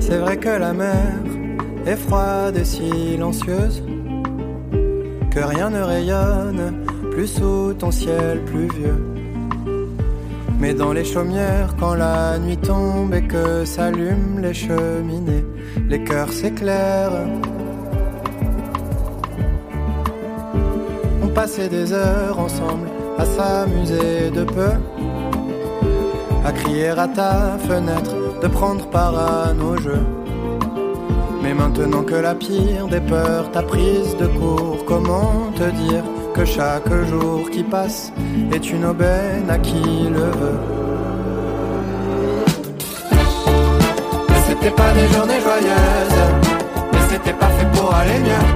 C'est 0.00 0.18
vrai 0.18 0.38
que 0.38 0.48
la 0.48 0.72
mer 0.72 1.18
est 1.86 1.96
froide 1.96 2.56
et 2.56 2.64
silencieuse. 2.64 3.82
Que 5.30 5.40
rien 5.40 5.68
ne 5.68 5.82
rayonne 5.82 6.77
plus 7.18 7.26
sous 7.26 7.74
ton 7.74 7.90
ciel 7.90 8.44
pluvieux. 8.44 9.00
Mais 10.60 10.72
dans 10.72 10.92
les 10.92 11.04
chaumières, 11.04 11.74
quand 11.76 11.94
la 11.94 12.38
nuit 12.38 12.56
tombe 12.56 13.12
et 13.12 13.22
que 13.22 13.64
s'allument 13.64 14.38
les 14.40 14.54
cheminées, 14.54 15.44
les 15.88 16.04
cœurs 16.04 16.32
s'éclairent. 16.32 17.26
On 21.24 21.26
passait 21.26 21.68
des 21.68 21.92
heures 21.92 22.38
ensemble 22.38 22.86
à 23.18 23.24
s'amuser 23.24 24.30
de 24.30 24.44
peu, 24.44 24.74
à 26.44 26.52
crier 26.52 26.90
à 26.90 27.08
ta 27.08 27.58
fenêtre, 27.68 28.14
de 28.40 28.46
prendre 28.46 28.88
part 28.90 29.18
à 29.18 29.52
nos 29.54 29.76
jeux. 29.76 30.06
Mais 31.42 31.52
maintenant 31.52 32.04
que 32.04 32.14
la 32.14 32.36
pire 32.36 32.86
des 32.86 33.00
peurs 33.00 33.50
t'a 33.50 33.64
prise 33.64 34.16
de 34.18 34.28
court, 34.28 34.84
comment 34.86 35.50
te 35.56 35.68
dire 35.82 36.04
que 36.38 36.44
chaque 36.44 36.92
jour 37.10 37.50
qui 37.50 37.64
passe 37.64 38.12
est 38.52 38.70
une 38.70 38.84
aubaine 38.84 39.50
à 39.50 39.58
qui 39.58 39.82
le 40.16 40.26
veut 40.40 40.60
Mais 44.28 44.40
c'était 44.46 44.70
pas 44.70 44.92
des 44.98 45.08
journées 45.14 45.40
joyeuses, 45.48 46.22
mais 46.92 47.02
c'était 47.10 47.32
pas 47.42 47.50
fait 47.56 47.68
pour 47.76 47.92
aller 47.92 48.20
mieux. 48.26 48.46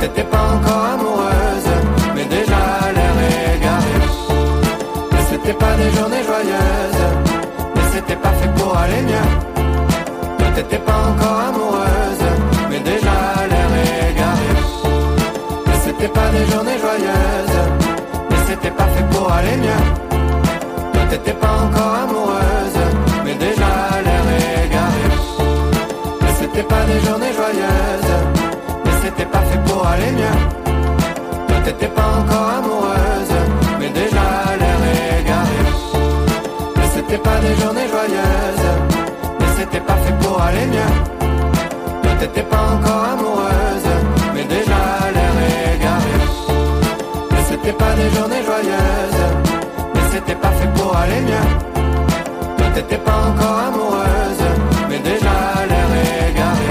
T'étais 0.00 0.24
pas 0.24 0.44
encore 0.54 0.84
amoureuse, 0.94 1.70
mais 2.14 2.24
déjà 2.24 2.62
l'air 2.96 3.16
égaré. 3.56 3.96
Mais 5.12 5.24
c'était 5.30 5.58
pas 5.64 5.74
des 5.82 5.90
journées 5.96 6.24
joyeuses, 6.30 7.06
mais 7.74 7.86
c'était 7.92 8.20
pas 8.24 8.34
fait 8.40 8.52
pour 8.58 8.76
aller 8.76 9.02
mieux. 9.10 9.28
T'étais 10.56 10.82
pas 10.88 10.98
encore 11.10 11.38
amoureuse, 11.48 12.05
c'était 16.06 16.20
pas 16.20 16.28
des 16.30 16.52
journées 16.52 16.78
joyeuses, 16.78 17.58
mais 18.30 18.36
c'était 18.46 18.70
pas 18.70 18.86
fait 18.94 19.04
pour 19.10 19.32
aller 19.32 19.56
mieux. 19.56 19.82
Toi 20.92 21.02
t'étais 21.10 21.32
pas 21.32 21.54
encore 21.64 21.94
amoureuse, 22.04 22.80
mais 23.24 23.34
déjà 23.34 23.70
l'air 24.04 24.26
égaré. 24.64 25.04
Mais 26.20 26.32
c'était 26.38 26.62
pas 26.62 26.84
des 26.86 27.00
journées 27.06 27.32
joyeuses, 27.32 28.14
mais 28.84 28.92
c'était 29.02 29.24
pas 29.24 29.40
fait 29.48 29.58
pour 29.68 29.84
aller 29.84 30.12
mieux. 30.12 30.38
Toi 31.48 31.56
t'étais 31.64 31.88
pas 31.88 32.08
encore 32.20 32.50
amoureuse, 32.58 33.34
mais 33.80 33.88
déjà 33.88 34.26
l'air 34.60 34.80
égaré. 35.20 35.60
Mais 36.76 36.88
c'était 36.94 37.18
pas 37.18 37.38
des 37.40 37.54
journées 37.60 37.88
joyeuses, 37.88 38.68
mais 39.40 39.50
c'était 39.58 39.80
pas 39.80 39.96
fait 40.04 40.16
pour 40.24 40.40
aller 40.40 40.66
mieux. 40.66 40.92
Toi 42.02 42.12
t'étais 42.20 42.42
pas 42.44 42.62
encore 42.74 43.04
amoureuse, 43.12 43.65
c'était 47.66 47.78
pas 47.78 47.94
des 47.94 48.10
journées 48.16 48.44
joyeuses, 48.44 49.24
mais 49.92 50.00
c'était 50.12 50.36
pas 50.36 50.52
fait 50.52 50.68
pour 50.78 50.96
aller 50.96 51.20
mieux. 51.20 51.48
Toi 52.58 52.66
t'étais 52.74 52.98
pas 52.98 53.18
encore 53.28 53.58
amoureuse, 53.68 54.44
mais 54.88 54.98
déjà 55.00 55.34
l'air 55.70 55.90
égaré. 56.30 56.70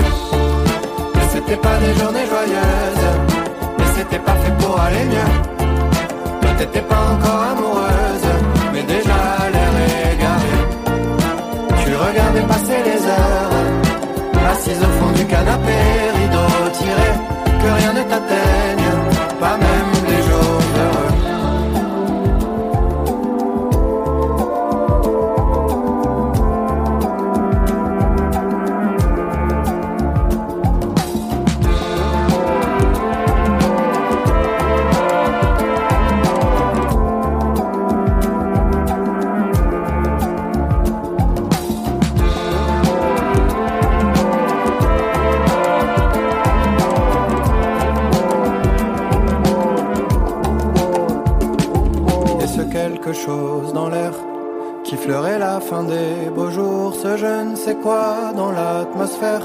Mais 1.16 1.28
c'était 1.34 1.58
pas 1.58 1.78
des 1.84 1.94
journées 2.00 2.28
joyeuses, 2.34 3.08
mais 3.78 3.86
c'était 3.98 4.20
pas 4.20 4.36
fait 4.42 4.56
pour 4.58 4.80
aller 4.80 5.04
mieux. 5.14 5.32
Toi 6.42 6.52
t'étais 6.60 6.86
pas 6.92 7.02
encore 7.14 7.42
amoureuse, 7.52 8.30
mais 8.72 8.84
déjà 8.84 9.20
l'air 9.54 9.76
égaré. 10.14 10.54
Tu 11.84 11.90
regardais 11.94 12.48
passer 12.54 12.80
les 12.90 13.02
heures, 13.14 13.54
assise 14.54 14.80
au 14.80 14.92
fond 14.98 15.12
du 15.12 15.26
canapé, 15.26 15.78
rideau 16.20 16.70
tiré, 16.80 17.10
que 17.62 17.70
rien 17.80 17.94
ne 18.00 18.04
t'atteigne, 18.10 18.90
pas 19.42 19.58
même 19.58 19.75
fin 55.70 55.84
des 55.84 56.30
beaux 56.36 56.52
jours, 56.52 56.94
ce 56.94 57.18
je 57.18 57.50
ne 57.50 57.56
sais 57.56 57.76
quoi 57.76 58.32
dans 58.36 58.52
l'atmosphère 58.52 59.42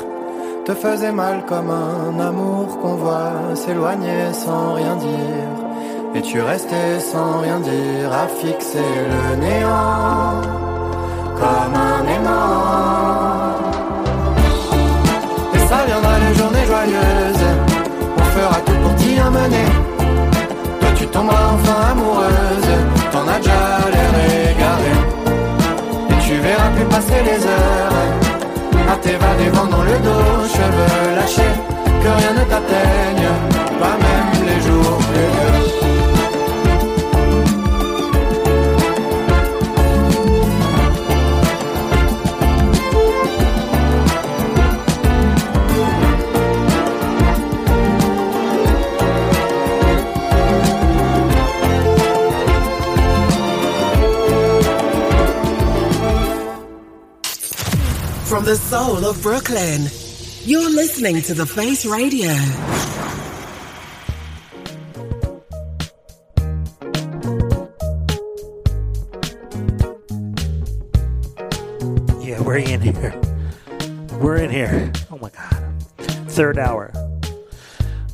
te 0.66 0.74
faisait 0.74 1.12
mal 1.12 1.44
comme 1.46 1.70
un 1.70 2.20
amour 2.20 2.78
qu'on 2.80 2.96
voit 3.04 3.54
s'éloigner 3.54 4.32
sans 4.32 4.74
rien 4.74 4.96
dire. 4.96 5.50
Et 6.14 6.20
tu 6.20 6.42
restais 6.42 7.00
sans 7.00 7.38
rien 7.40 7.58
dire 7.60 8.12
à 8.12 8.26
fixer 8.28 8.92
le 9.12 9.36
néant 9.44 10.42
comme 11.40 11.74
un 11.90 12.02
aimant. 12.16 13.54
Et 15.54 15.62
ça 15.70 15.78
viendra 15.86 16.14
les 16.24 16.34
journées 16.34 16.66
joyeuses, 16.66 17.48
on 18.18 18.26
fera 18.36 18.58
tout 18.66 18.78
pour 18.82 18.94
t'y 18.96 19.18
amener. 19.18 19.68
Toi 20.80 20.90
tu 20.96 21.06
tomberas 21.06 21.46
enfin 21.54 21.78
amoureuse, 21.92 22.69
passer 27.00 27.22
les 27.24 27.46
heures, 27.46 28.92
à 28.92 28.96
t'évader 28.96 29.48
vent 29.52 29.66
dans 29.66 29.82
le 29.82 29.96
dos, 30.06 30.48
cheveux 30.54 31.14
lâchés, 31.16 31.54
que 32.02 32.08
rien 32.08 32.32
ne 32.38 32.44
t'atteigne, 32.50 33.28
pas 33.80 33.96
même 34.06 34.46
les 34.46 34.60
jours 34.66 34.98
the 58.50 58.56
soul 58.56 59.06
of 59.06 59.22
Brooklyn, 59.22 59.82
you're 60.42 60.70
listening 60.70 61.22
to 61.22 61.34
The 61.34 61.46
Face 61.46 61.86
Radio. 61.86 62.30
Yeah, 72.20 72.40
we're 72.40 72.56
in 72.56 72.80
here. 72.80 73.20
We're 74.18 74.38
in 74.38 74.50
here. 74.50 74.92
Oh 75.12 75.18
my 75.18 75.30
god. 75.30 75.84
Third 76.30 76.58
hour. 76.58 76.90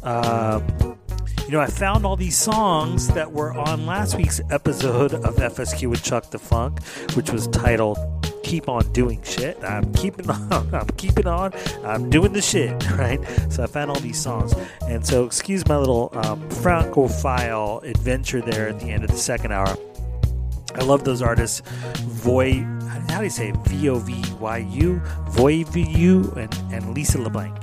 Um, 0.02 0.98
you 1.46 1.52
know, 1.52 1.60
I 1.60 1.66
found 1.68 2.04
all 2.04 2.16
these 2.16 2.36
songs 2.36 3.08
that 3.08 3.32
were 3.32 3.54
on 3.54 3.86
last 3.86 4.18
week's 4.18 4.42
episode 4.50 5.14
of 5.14 5.36
FSQ 5.36 5.88
with 5.88 6.02
Chuck 6.02 6.30
Da 6.30 6.36
Fonk, 6.36 6.84
which 7.16 7.30
was 7.30 7.46
titled 7.46 7.96
"Keep 8.46 8.68
on 8.68 8.92
Doing 8.92 9.20
Shit." 9.24 9.62
I'm 9.64 9.92
keeping 9.94 10.30
on. 10.30 10.72
I'm 10.72 10.86
keeping 10.96 11.26
on. 11.26 11.52
I'm 11.84 12.08
doing 12.08 12.32
the 12.32 12.40
shit, 12.40 12.70
right? 12.92 13.20
So 13.50 13.64
I 13.64 13.66
found 13.66 13.90
all 13.90 13.98
these 13.98 14.20
songs, 14.20 14.54
and 14.82 15.04
so 15.04 15.24
excuse 15.24 15.66
my 15.66 15.76
little 15.76 16.10
um, 16.14 16.48
Francophile 16.48 17.80
adventure 17.82 18.40
there 18.40 18.68
at 18.68 18.78
the 18.78 18.86
end 18.86 19.02
of 19.02 19.10
the 19.10 19.16
second 19.16 19.52
hour. 19.52 19.76
I 20.76 20.84
love 20.84 21.02
those 21.02 21.22
artists, 21.22 21.62
Voy. 22.04 22.64
How 23.08 23.18
do 23.18 23.24
you 23.24 23.30
say 23.30 23.48
it? 23.48 23.56
V 23.66 23.88
O 23.88 23.98
V 23.98 24.22
Y 24.38 24.58
U, 24.58 25.00
Voy 25.30 25.64
V 25.64 25.82
U, 25.82 26.32
and 26.36 26.54
and 26.72 26.94
Lisa 26.94 27.18
LeBlanc. 27.20 27.56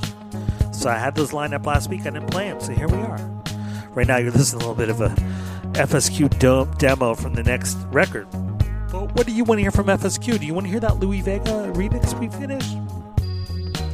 So 0.73 0.89
I 0.89 0.97
had 0.97 1.15
those 1.15 1.31
lined 1.31 1.53
up 1.53 1.65
last 1.65 1.89
week. 1.89 2.01
I 2.01 2.09
didn't 2.09 2.27
play 2.29 2.49
them, 2.49 2.59
so 2.59 2.73
here 2.73 2.89
we 2.89 2.97
are. 2.97 3.19
Right 3.91 4.07
now, 4.07 4.17
you're 4.17 4.31
listening 4.31 4.61
to 4.61 4.65
a 4.65 4.69
little 4.69 4.75
bit 4.75 4.89
of 4.89 4.99
a 4.99 5.09
FSQ 5.79 6.77
demo 6.77 7.15
from 7.15 7.35
the 7.35 7.43
next 7.43 7.77
record. 7.91 8.27
What 8.93 9.25
do 9.25 9.33
you 9.33 9.43
want 9.43 9.57
to 9.57 9.63
hear 9.63 9.71
from 9.71 9.87
FSQ? 9.87 10.39
Do 10.39 10.45
you 10.45 10.53
want 10.53 10.67
to 10.67 10.71
hear 10.71 10.79
that 10.79 10.99
Louie 10.99 11.21
Vega 11.21 11.71
remix 11.73 12.17
we 12.19 12.27
finished? 12.29 12.77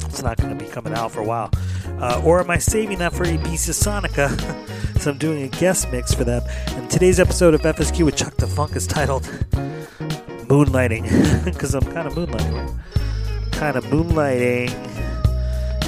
It's 0.04 0.22
not 0.22 0.36
going 0.36 0.56
to 0.56 0.62
be 0.62 0.70
coming 0.70 0.92
out 0.92 1.10
for 1.10 1.20
a 1.20 1.24
while. 1.24 1.50
Uh, 1.98 2.20
or 2.22 2.38
am 2.38 2.50
I 2.50 2.58
saving 2.58 2.98
that 2.98 3.14
for 3.14 3.24
Ibiza 3.24 3.72
Sonica? 3.72 4.28
so 5.00 5.12
I'm 5.12 5.16
doing 5.16 5.42
a 5.42 5.48
guest 5.48 5.90
mix 5.90 6.12
for 6.12 6.24
them. 6.24 6.42
And 6.68 6.90
today's 6.90 7.18
episode 7.18 7.54
of 7.54 7.62
FSQ 7.62 8.04
with 8.04 8.16
Chuck 8.16 8.36
Da 8.36 8.46
Fonk 8.46 8.76
is 8.76 8.86
titled 8.86 9.22
Moonlighting. 10.50 11.44
Because 11.46 11.74
I'm 11.74 11.90
kind 11.92 12.06
of 12.06 12.12
moonlighting. 12.12 13.52
Kind 13.52 13.76
of 13.76 13.84
moonlighting. 13.86 14.68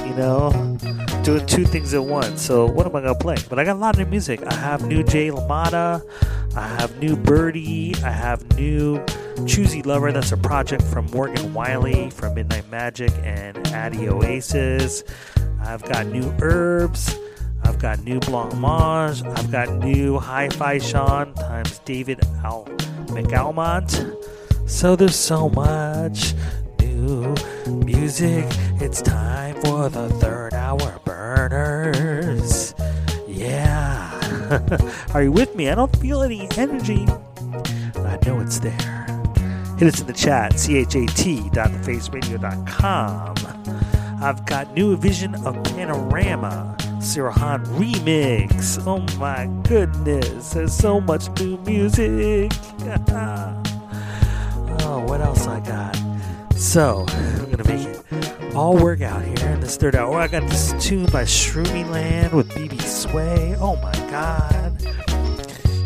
You 0.09 0.15
know? 0.15 1.02
Doing 1.23 1.47
two 1.47 1.65
things 1.65 1.95
at 1.95 2.05
once. 2.05 2.43
So 2.43 2.67
what 2.67 2.85
am 2.85 2.97
I 2.97 3.01
to 3.03 3.15
play? 3.15 3.37
But 3.49 3.61
I 3.61 3.65
got 3.65 3.77
a 3.77 3.79
lot 3.79 3.95
of 3.95 4.01
new 4.01 4.11
music. 4.11 4.43
I 4.45 4.55
have 4.55 4.85
new 4.85 5.05
Jay 5.05 5.31
LaMotta. 5.31 6.03
I 6.57 6.67
have 6.67 6.99
new 6.99 7.17
Birdee. 7.17 8.03
I 8.03 8.11
have 8.11 8.59
new 8.59 9.05
Choosy 9.47 9.83
Lover. 9.83 10.11
That's 10.11 10.33
a 10.33 10.37
project 10.37 10.83
from 10.83 11.07
Morgan 11.07 11.55
Wiley 11.55 12.11
from 12.11 12.35
Midnight 12.35 12.69
Magic 12.71 13.13
and 13.23 13.57
Addy 13.69 14.09
Oasis. 14.09 15.05
I've 15.61 15.85
got 15.85 16.07
new 16.07 16.35
Herbs. 16.43 17.17
I've 17.63 17.79
got 17.79 18.03
new 18.03 18.19
Blancmange. 18.19 19.25
I've 19.39 19.51
got 19.53 19.73
new 19.77 20.19
Hi 20.19 20.49
Fi 20.49 20.79
Sean 20.79 21.35
times 21.35 21.79
David 21.85 22.19
Al 22.45 22.65
McAlmont. 23.07 24.19
So 24.69 24.97
there's 24.97 25.17
so 25.17 25.49
much 25.51 26.35
new 26.81 27.35
music. 27.69 28.45
It's 28.81 29.01
time 29.01 29.55
for 29.63 29.89
the 29.89 30.09
third 30.15 30.52
hour 30.73 30.99
burners. 31.05 32.75
Yeah. 33.29 34.09
Are 35.15 35.23
you 35.23 35.31
with 35.33 35.55
me? 35.55 35.69
I 35.69 35.75
don't 35.75 35.95
feel 35.97 36.23
any 36.23 36.49
energy. 36.57 37.07
I 37.97 38.19
know 38.25 38.41
it's 38.41 38.59
there. 38.59 39.05
Hit 39.79 39.93
us 39.93 40.01
in 40.01 40.07
the 40.07 40.15
chat, 40.15 40.53
chat.thefaceradio.com. 40.53 43.35
I've 44.23 44.47
got 44.47 44.73
new 44.75 44.97
vision 44.97 45.35
of 45.47 45.63
Panorama, 45.65 46.75
Sirahan 46.99 47.67
remix. 47.77 48.81
Oh 48.87 49.01
my 49.19 49.49
goodness, 49.69 50.53
there's 50.53 50.73
so 50.73 51.01
much 51.01 51.29
new 51.41 51.59
music. 51.59 52.53
oh, 54.87 55.05
what 55.07 55.21
else 55.21 55.47
I 55.47 55.61
got? 55.61 55.99
So, 56.57 57.05
I'm 57.09 57.51
gonna 57.51 57.65
make 57.65 57.87
it 57.89 58.02
all 58.55 58.77
work 58.77 59.01
out 59.01 59.23
here 59.23 59.49
in 59.49 59.61
this 59.61 59.77
third 59.77 59.95
hour. 59.97 60.19
I 60.19 60.29
got 60.29 60.49
this 60.49 60.75
tune 60.79 61.07
by 61.07 61.23
Shroomy 61.23 61.89
Land 61.89 62.33
with 62.33 62.49
BB 62.51 62.83
Sway. 62.83 63.57
Oh 63.59 63.77
my 63.77 63.93
god. 64.11 64.81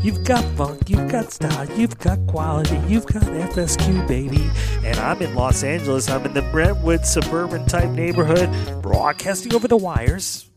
You've 0.03 0.25
got 0.25 0.45
funk, 0.57 0.89
you've 0.89 1.11
got 1.11 1.33
style, 1.33 1.69
you've 1.73 1.99
got 1.99 2.25
quality, 2.27 2.79
you've 2.87 3.07
got 3.07 3.23
FSQ, 3.23 4.07
baby. 4.07 4.49
And 4.85 4.97
I'm 4.99 5.21
in 5.21 5.35
Los 5.35 5.65
Angeles. 5.65 6.09
I'm 6.09 6.25
in 6.25 6.33
the 6.33 6.43
Brentwood 6.43 7.05
suburban 7.05 7.67
type 7.67 7.91
neighborhood, 7.91 8.49
broadcasting 8.83 9.55
over 9.55 9.67
the 9.67 9.77
wires, 9.77 10.49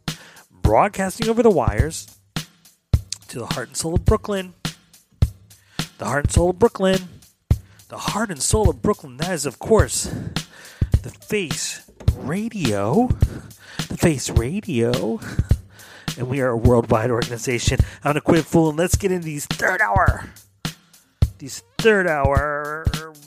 broadcasting 0.52 1.30
over 1.30 1.42
the 1.42 1.50
wires 1.50 2.08
to 3.30 3.40
the 3.40 3.48
heart 3.48 3.70
and 3.70 3.78
soul 3.78 3.96
of 3.96 4.06
Brooklyn. 4.06 4.54
The 5.98 6.06
heart 6.06 6.26
and 6.26 6.32
soul 6.32 6.52
of 6.52 6.60
Brooklyn. 6.60 7.10
The 7.90 7.98
heart 7.98 8.30
and 8.30 8.42
soul 8.42 8.70
of 8.70 8.82
Brooklyn. 8.82 9.18
That 9.18 9.32
is, 9.32 9.46
of 9.46 9.58
course, 9.60 10.14
the 11.02 11.10
Face 11.10 11.89
Radio. 12.18 13.08
The 13.88 13.98
Face 13.98 14.30
Radio 14.30 15.20
and 16.20 16.28
we 16.28 16.42
are 16.42 16.50
a 16.50 16.58
worldwide 16.58 17.10
organization. 17.10 17.80
I'm 18.04 18.10
gonna 18.10 18.22
fool, 18.46 18.70
and 18.70 18.78
Let's 18.78 18.96
get 18.96 19.12
into 19.12 19.26
these 19.26 19.46
third 19.46 19.82
hour, 19.82 20.30
these 21.38 21.64
third 21.78 22.08
hour 22.08 22.86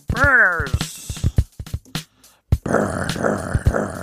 burners. 0.08 1.26
I 2.66 4.01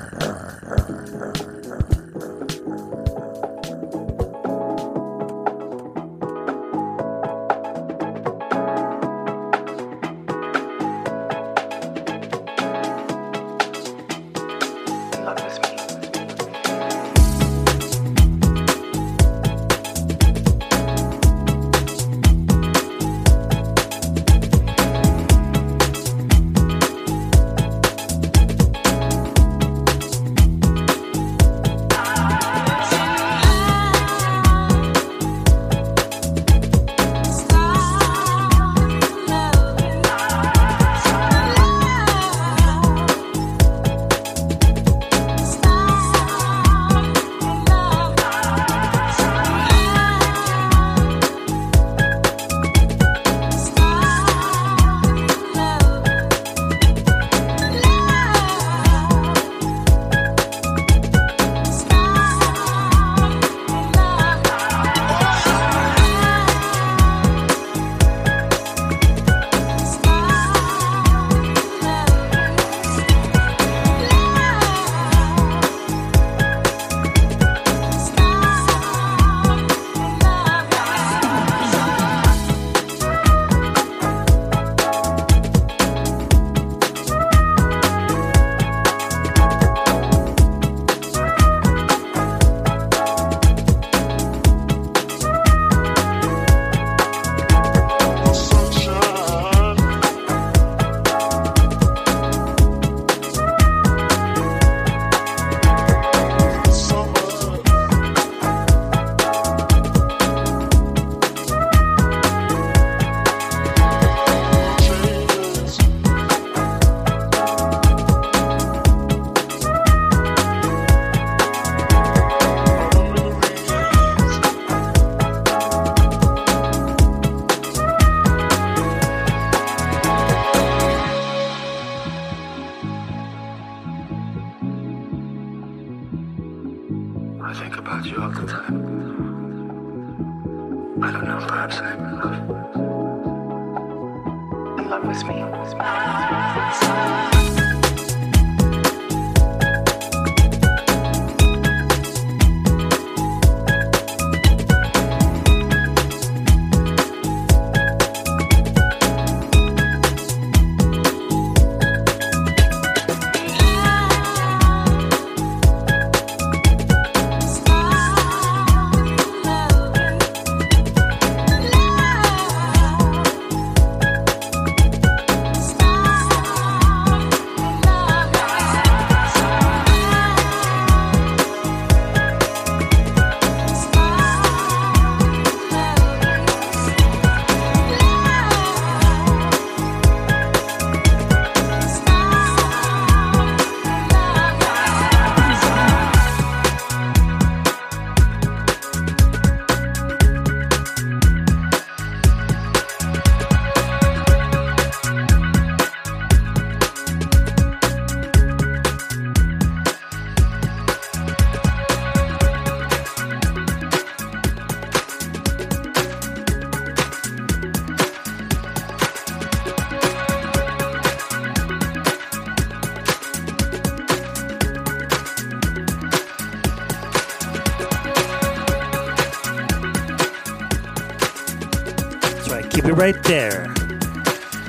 right 232.99 233.23
there. 233.23 233.63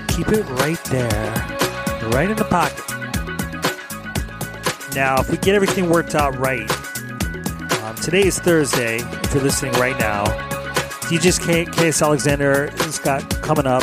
Keep 0.07 0.29
it 0.29 0.45
right 0.63 0.79
there. 0.85 1.35
Right 2.13 2.31
in 2.31 2.37
the 2.37 2.47
pocket. 2.49 2.79
Now, 4.95 5.21
if 5.21 5.29
we 5.29 5.37
get 5.37 5.57
everything 5.57 5.91
worked 5.91 6.15
out 6.15 6.39
right, 6.39 6.71
um, 7.83 7.97
today 7.97 8.25
is 8.25 8.39
Thursday. 8.39 8.99
If 8.99 9.35
you're 9.35 9.43
listening 9.43 9.73
right 9.81 9.99
now, 9.99 10.27
DJ's 11.11 11.41
K- 11.41 11.65
KS 11.65 12.03
Alexander 12.03 12.71
has 12.71 13.01
got 13.01 13.29
coming 13.43 13.67
up. 13.67 13.83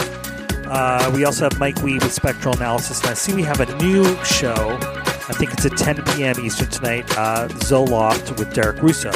Uh, 0.66 1.12
we 1.14 1.26
also 1.26 1.50
have 1.50 1.60
Mike 1.60 1.82
Wee 1.82 1.96
with 1.96 2.14
Spectral 2.14 2.56
Analysis. 2.56 3.02
And 3.02 3.10
I 3.10 3.16
see 3.16 3.34
we 3.34 3.44
have 3.44 3.60
a 3.60 3.76
new 3.84 4.06
show. 4.24 4.78
I 4.82 5.34
think 5.34 5.52
it's 5.52 5.66
at 5.66 5.76
10 5.76 6.06
p.m. 6.16 6.40
Eastern 6.40 6.70
tonight. 6.70 7.04
Uh, 7.18 7.50
Zoloft 7.50 8.40
with 8.40 8.54
Derek 8.54 8.82
Russo. 8.82 9.12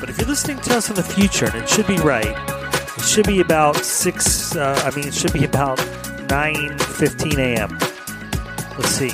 But 0.00 0.08
if 0.08 0.16
you're 0.16 0.26
listening 0.26 0.58
to 0.60 0.78
us 0.78 0.88
in 0.88 0.94
the 0.96 1.02
future, 1.02 1.44
and 1.44 1.56
it 1.56 1.68
should 1.68 1.86
be 1.86 1.98
right, 1.98 2.34
it 3.00 3.06
should 3.06 3.26
be 3.26 3.40
about 3.40 3.76
six. 3.76 4.54
Uh, 4.54 4.80
I 4.84 4.94
mean, 4.94 5.08
it 5.08 5.14
should 5.14 5.32
be 5.32 5.44
about 5.44 5.78
9:15 6.28 7.38
a.m. 7.38 7.70
Let's 8.76 8.90
see. 8.90 9.10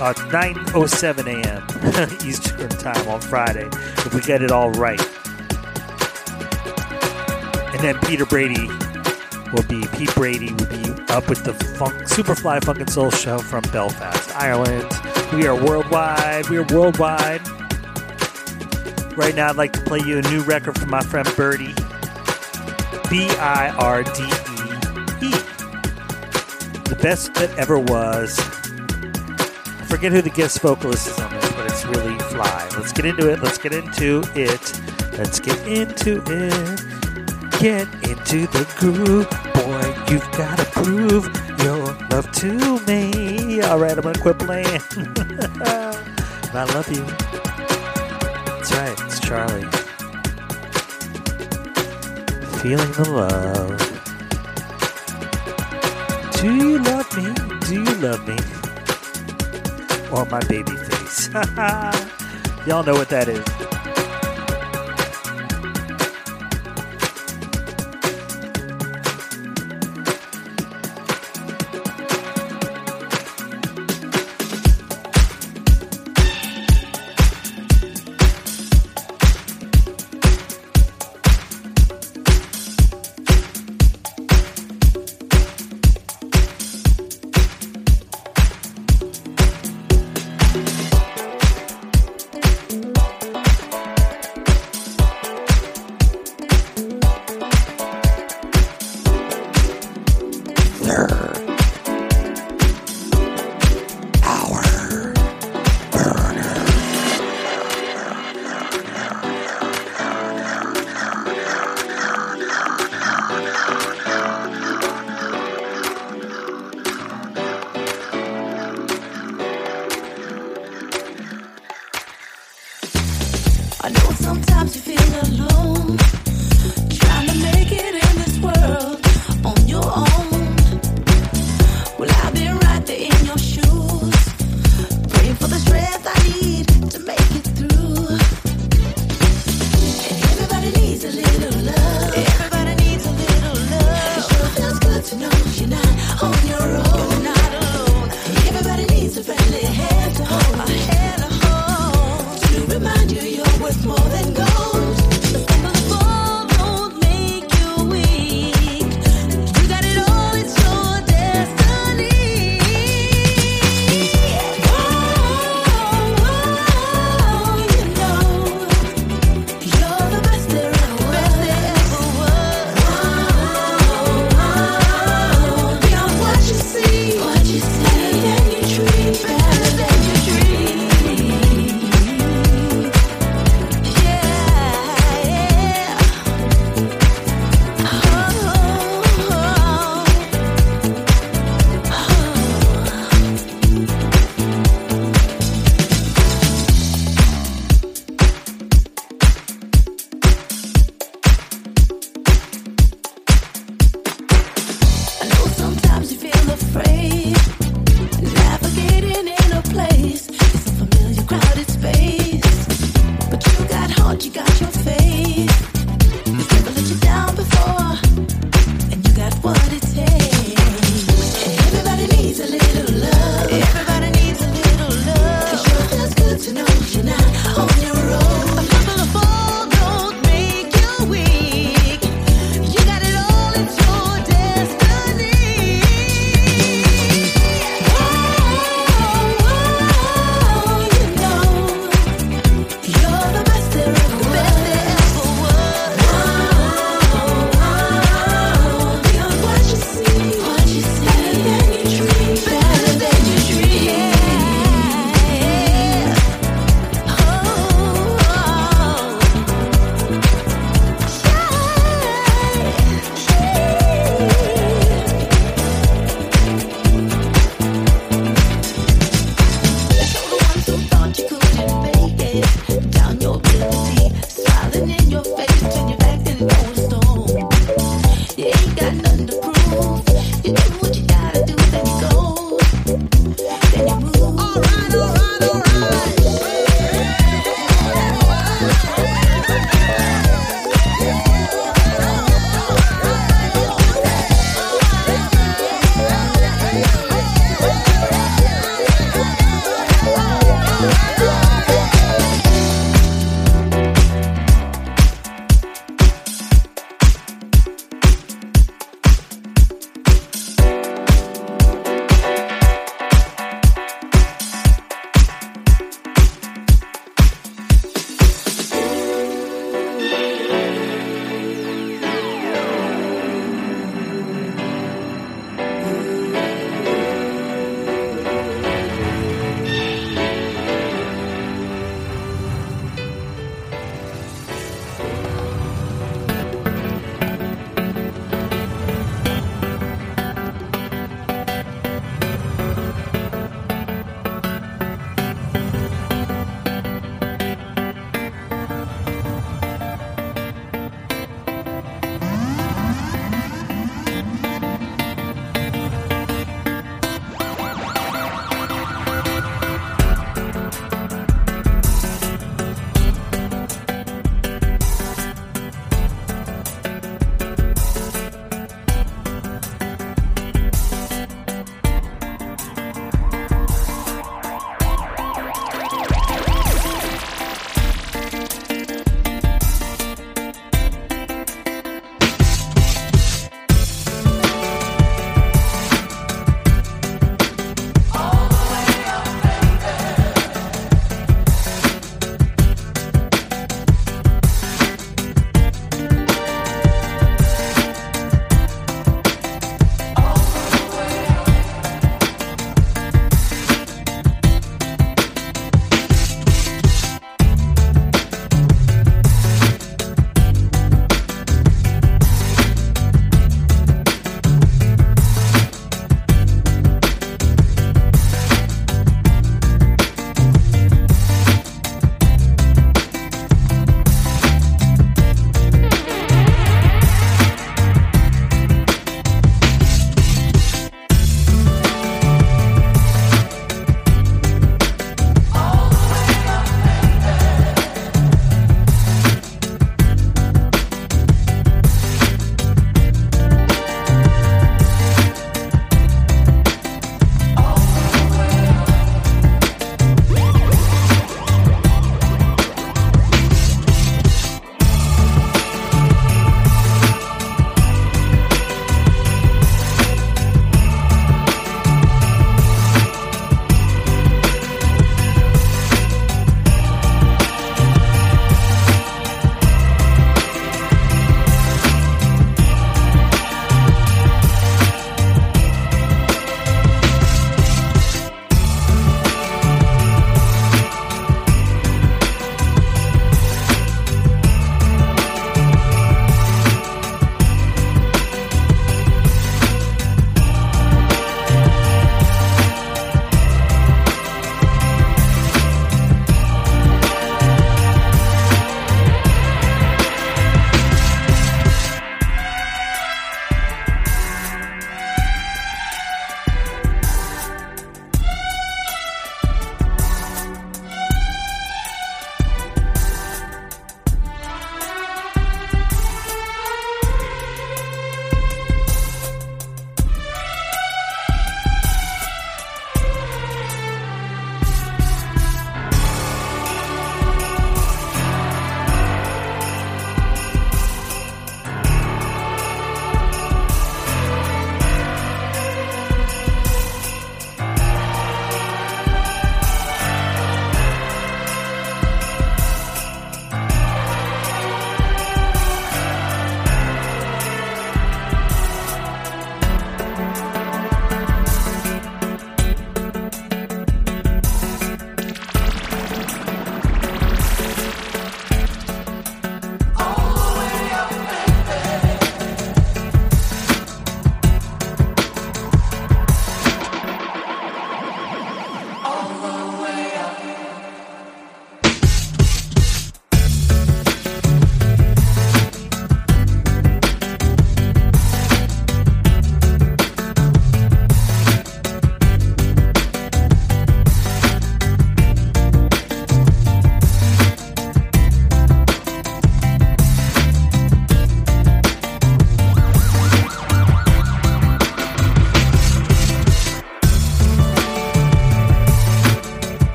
Uh, 0.00 0.12
9:07 0.30 1.26
a.m. 1.26 1.64
Eastern 2.28 2.68
time 2.68 3.08
on 3.08 3.20
Friday. 3.22 3.68
If 4.04 4.12
we 4.12 4.20
get 4.20 4.42
it 4.42 4.50
all 4.50 4.70
right, 4.72 5.00
and 7.72 7.80
then 7.80 7.98
Peter 8.00 8.26
Brady 8.26 8.68
will 9.52 9.62
be 9.62 9.86
Pete 9.96 10.14
Brady 10.14 10.52
will 10.52 10.66
be 10.66 10.92
up 11.08 11.28
with 11.28 11.44
the 11.44 11.54
funk, 11.78 11.94
Superfly 12.02 12.62
Funk 12.64 12.80
and 12.80 12.90
Soul 12.90 13.10
show 13.12 13.38
from 13.38 13.62
Belfast, 13.72 14.36
Ireland. 14.36 14.92
We 15.32 15.46
are 15.46 15.56
worldwide. 15.56 16.50
We 16.50 16.58
are 16.58 16.66
worldwide. 16.70 17.40
Right 19.16 19.34
now, 19.34 19.48
I'd 19.48 19.56
like 19.56 19.72
to 19.72 19.80
play 19.80 20.00
you 20.00 20.18
a 20.18 20.22
new 20.22 20.42
record 20.42 20.78
from 20.78 20.90
my 20.90 21.00
friend 21.00 21.26
Birdee. 21.28 21.83
B 23.14 23.28
I 23.38 23.68
R 23.78 24.02
D 24.02 24.10
E 24.10 25.28
E. 25.28 25.30
The 26.90 26.98
best 27.00 27.32
that 27.34 27.54
ever 27.56 27.78
was. 27.78 28.40
I 28.40 29.84
forget 29.86 30.10
who 30.10 30.20
the 30.20 30.30
guest 30.30 30.60
vocalist 30.60 31.06
is 31.06 31.20
on 31.20 31.30
this, 31.32 31.52
but 31.52 31.66
it's 31.70 31.84
really 31.84 32.18
fly. 32.18 32.68
Let's 32.76 32.92
get 32.92 33.04
into 33.04 33.30
it. 33.30 33.40
Let's 33.40 33.56
get 33.56 33.72
into 33.72 34.24
it. 34.34 34.80
Let's 35.16 35.38
get 35.38 35.56
into 35.64 36.24
it. 36.26 36.80
Get 37.60 37.86
into 38.02 38.48
the 38.48 38.66
groove, 38.78 39.30
boy. 39.54 40.12
You've 40.12 40.28
got 40.32 40.58
to 40.58 40.64
prove 40.64 41.30
your 41.62 41.94
love 42.10 42.28
to 42.32 42.80
me. 42.88 43.60
All 43.60 43.78
right, 43.78 43.96
I'm 43.96 44.02
gonna 44.02 44.18
quit 44.18 44.40
playing. 44.40 44.66
I 46.52 46.64
love 46.74 46.90
you. 46.90 47.04
That's 48.56 48.74
right. 48.74 49.00
It's 49.06 49.20
Charlie. 49.20 49.83
Feeling 52.64 52.92
the 52.92 53.04
love. 53.10 53.76
Do 56.40 56.56
you 56.56 56.78
love 56.78 57.14
me? 57.14 57.24
Do 57.66 57.74
you 57.74 57.94
love 58.00 58.26
me? 58.26 58.38
Or 60.10 60.24
my 60.24 60.40
baby 60.48 60.74
face? 60.74 61.28
Y'all 62.66 62.82
know 62.82 62.94
what 62.94 63.10
that 63.10 63.28
is. 63.28 63.63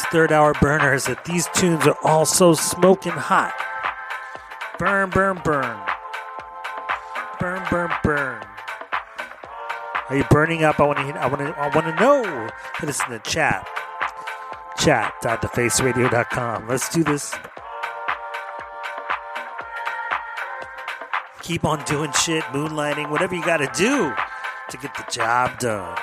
those 0.00 0.10
third 0.12 0.32
hour 0.32 0.54
burners 0.60 1.04
that 1.04 1.24
these 1.24 1.48
tunes 1.54 1.86
are 1.86 1.96
all 2.04 2.24
so 2.24 2.54
smoking 2.54 3.12
hot. 3.12 3.54
Burn, 4.78 5.10
burn, 5.10 5.40
burn. 5.44 5.78
Burn, 7.38 7.62
burn, 7.70 7.90
burn. 8.02 8.42
Are 10.08 10.16
you 10.16 10.24
burning 10.30 10.64
up? 10.64 10.80
I 10.80 10.84
want 10.84 10.98
to. 10.98 11.04
I 11.04 11.26
want 11.26 11.40
to. 11.40 11.58
I 11.58 11.74
want 11.74 11.86
to 11.86 11.94
know. 12.02 12.50
Put 12.78 12.88
us 12.88 13.00
in 13.04 13.12
the 13.12 13.18
chat. 13.20 13.68
Chat.thefaceradio.com. 14.78 16.68
Let's 16.68 16.88
do 16.88 17.04
this. 17.04 17.34
Keep 21.42 21.64
on 21.64 21.84
doing 21.84 22.12
shit, 22.12 22.42
moonlighting, 22.44 23.10
whatever 23.10 23.34
you 23.34 23.44
got 23.44 23.58
to 23.58 23.70
do 23.76 24.12
to 24.70 24.76
get 24.76 24.94
the 24.94 25.04
job 25.10 25.58
done. 25.58 25.96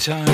Such 0.00 0.33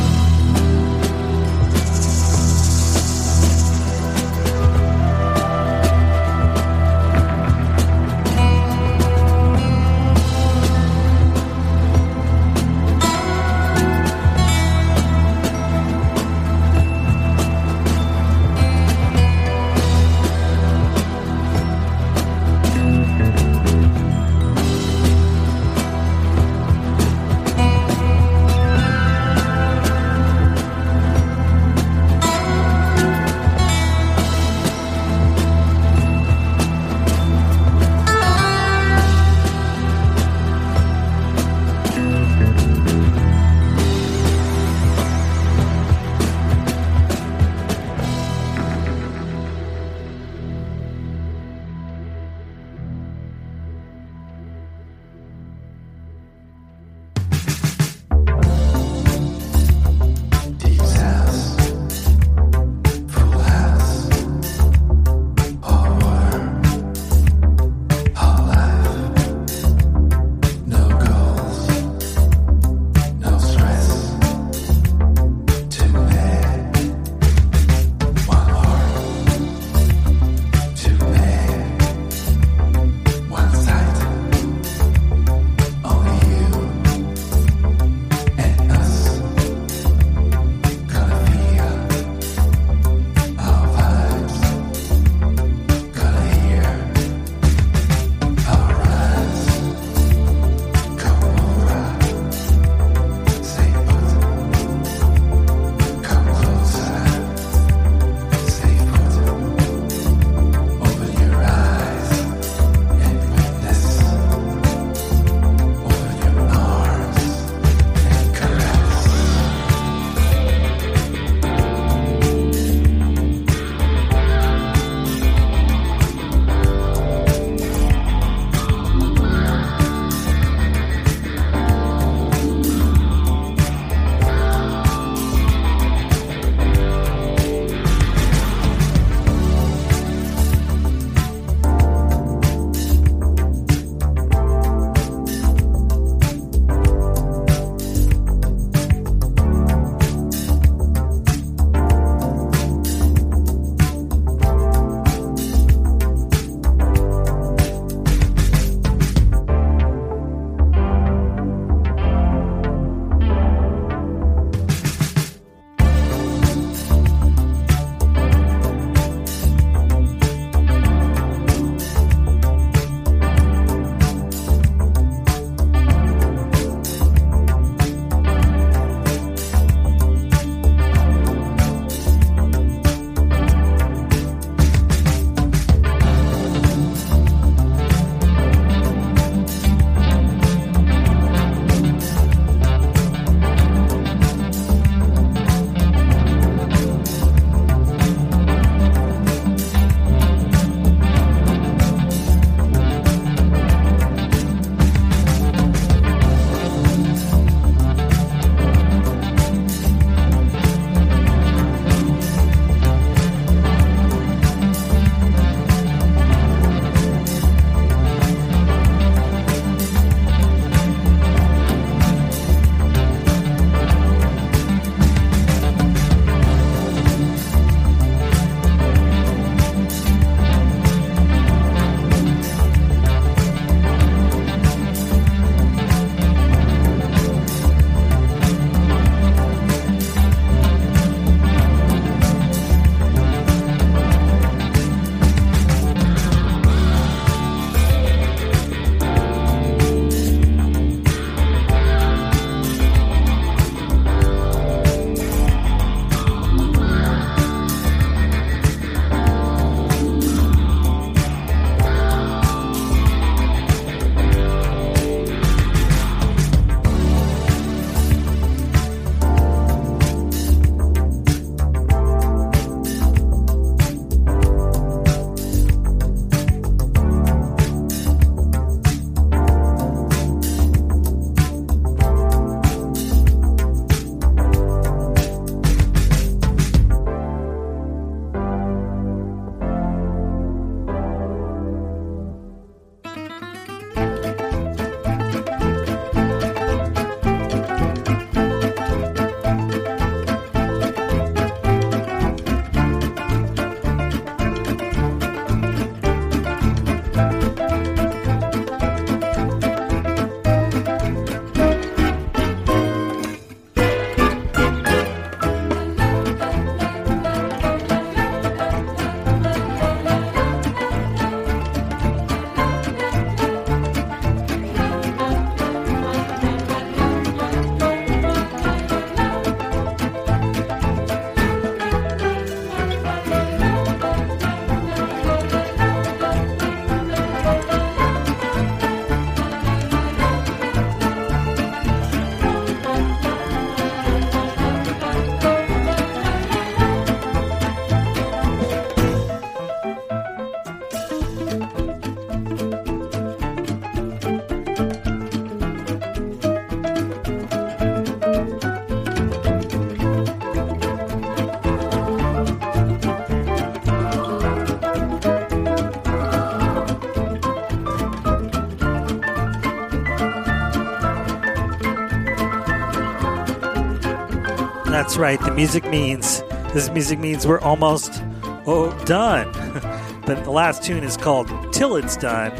Right. 375.21 375.39
The 375.39 375.51
music 375.51 375.85
means 375.85 376.41
this 376.73 376.89
music 376.89 377.19
means 377.19 377.45
we're 377.45 377.59
almost 377.59 378.23
oh 378.65 378.89
done. 379.05 379.51
but 380.25 380.43
the 380.43 380.49
last 380.49 380.81
tune 380.81 381.03
is 381.03 381.15
called 381.15 381.47
"Till 381.71 381.95
It's 381.95 382.17
Done" 382.17 382.51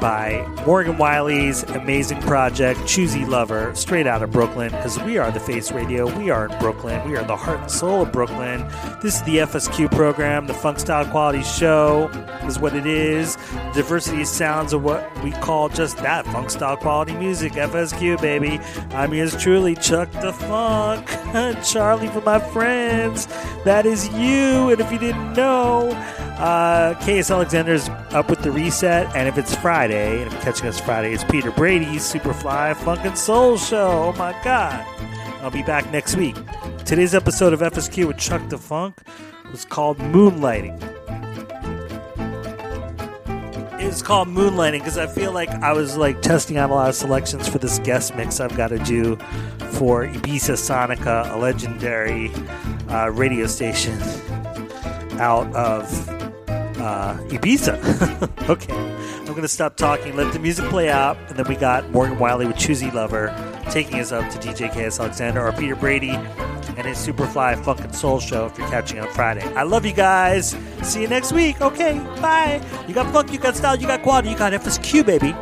by 0.00 0.46
Morgan 0.66 0.96
Wiley's 0.96 1.62
amazing 1.62 2.22
project 2.22 2.86
"Choosy 2.86 3.26
Lover," 3.26 3.74
straight 3.74 4.06
out 4.06 4.22
of 4.22 4.30
Brooklyn. 4.30 4.70
Because 4.70 4.98
we 5.00 5.18
are 5.18 5.30
the 5.30 5.40
Face 5.40 5.72
Radio, 5.72 6.06
we 6.18 6.30
are 6.30 6.46
in 6.46 6.58
Brooklyn, 6.58 7.06
we 7.06 7.18
are 7.18 7.24
the 7.24 7.36
heart 7.36 7.60
and 7.60 7.70
soul 7.70 8.02
of 8.02 8.12
Brooklyn. 8.12 8.66
This 9.02 9.16
is 9.16 9.22
the 9.24 9.38
FSQ 9.38 9.90
program, 9.92 10.46
the 10.46 10.54
Funk 10.54 10.78
Style 10.78 11.04
Quality 11.04 11.42
Show, 11.42 12.08
is 12.46 12.58
what 12.58 12.74
it 12.74 12.86
is. 12.86 13.36
Diversity 13.74 14.22
of 14.22 14.28
sounds 14.28 14.72
of 14.72 14.82
what 14.82 15.22
we 15.22 15.32
call 15.32 15.68
just 15.68 15.98
that 15.98 16.24
funk 16.26 16.48
style 16.50 16.76
quality 16.76 17.14
music. 17.14 17.52
FSQ, 17.52 18.20
baby. 18.20 18.58
I'm 18.94 19.12
yours 19.12 19.36
truly, 19.36 19.74
Chuck 19.74 20.10
Da 20.12 20.32
Fonk, 20.32 21.03
Charlie 21.64 22.06
for 22.06 22.20
my 22.20 22.38
friends. 22.38 23.26
That 23.64 23.86
is 23.86 24.08
you. 24.10 24.70
And 24.70 24.80
if 24.80 24.92
you 24.92 24.98
didn't 24.98 25.32
know, 25.32 25.90
uh, 26.38 26.94
KS 27.00 27.28
Alexander's 27.28 27.88
up 27.88 28.30
with 28.30 28.42
the 28.42 28.52
reset. 28.52 29.14
And 29.16 29.26
if 29.28 29.36
it's 29.36 29.52
Friday, 29.56 30.22
and 30.22 30.28
if 30.28 30.32
you're 30.32 30.42
catching 30.42 30.68
us 30.68 30.78
Friday, 30.78 31.12
it's 31.12 31.24
Peter 31.24 31.50
Brady's 31.50 32.02
Superfly 32.02 32.76
Funk 32.76 33.04
and 33.04 33.18
Soul 33.18 33.56
Show. 33.56 34.12
Oh 34.14 34.16
my 34.16 34.32
God. 34.44 34.86
I'll 35.42 35.50
be 35.50 35.64
back 35.64 35.90
next 35.90 36.14
week. 36.14 36.36
Today's 36.84 37.16
episode 37.16 37.52
of 37.52 37.60
FSQ 37.60 38.06
with 38.06 38.18
Chuck 38.18 38.46
Da 38.48 38.56
Fonk 38.56 38.98
was 39.50 39.64
called 39.64 39.98
Moonlighting. 39.98 40.80
It's 43.80 44.02
called 44.02 44.28
Moonlighting 44.28 44.78
because 44.78 44.98
I 44.98 45.08
feel 45.08 45.32
like 45.32 45.50
I 45.50 45.72
was 45.72 45.96
like 45.96 46.22
testing 46.22 46.58
out 46.58 46.70
a 46.70 46.74
lot 46.74 46.88
of 46.88 46.94
selections 46.94 47.48
for 47.48 47.58
this 47.58 47.80
guest 47.80 48.14
mix 48.14 48.38
I've 48.40 48.56
got 48.56 48.68
to 48.68 48.78
do 48.78 49.18
for 49.74 50.06
Ibiza 50.06 50.54
Sonica, 50.54 51.32
a 51.32 51.36
legendary 51.36 52.30
uh, 52.88 53.10
radio 53.10 53.46
station 53.46 54.00
out 55.20 55.46
of 55.54 56.08
uh, 56.78 57.16
Ibiza. 57.28 58.48
okay, 58.48 58.72
I'm 59.20 59.26
going 59.26 59.42
to 59.42 59.48
stop 59.48 59.76
talking, 59.76 60.14
let 60.16 60.32
the 60.32 60.38
music 60.38 60.64
play 60.66 60.90
out, 60.90 61.16
and 61.28 61.36
then 61.36 61.46
we 61.48 61.56
got 61.56 61.90
Morgan 61.90 62.18
Wiley 62.18 62.46
with 62.46 62.56
Choosy 62.56 62.90
Lover 62.90 63.34
taking 63.70 63.98
us 63.98 64.12
up 64.12 64.30
to 64.30 64.38
DJ 64.38 64.70
KS 64.70 65.00
Alexander 65.00 65.46
or 65.46 65.52
Peter 65.52 65.74
Brady 65.74 66.10
and 66.10 66.86
his 66.86 66.98
Superfly 66.98 67.62
Funk 67.64 67.80
and 67.80 67.94
Soul 67.94 68.20
show 68.20 68.46
if 68.46 68.58
you're 68.58 68.68
catching 68.68 68.98
on 69.00 69.08
Friday. 69.10 69.44
I 69.54 69.62
love 69.62 69.84
you 69.84 69.92
guys. 69.92 70.56
See 70.82 71.02
you 71.02 71.08
next 71.08 71.32
week. 71.32 71.60
Okay, 71.60 71.98
bye. 72.20 72.60
You 72.86 72.94
got 72.94 73.12
funk, 73.12 73.32
you 73.32 73.38
got 73.38 73.56
style, 73.56 73.76
you 73.76 73.86
got 73.86 74.02
quality, 74.02 74.30
you 74.30 74.36
got 74.36 74.52
FSQ, 74.52 75.06
baby. 75.06 75.34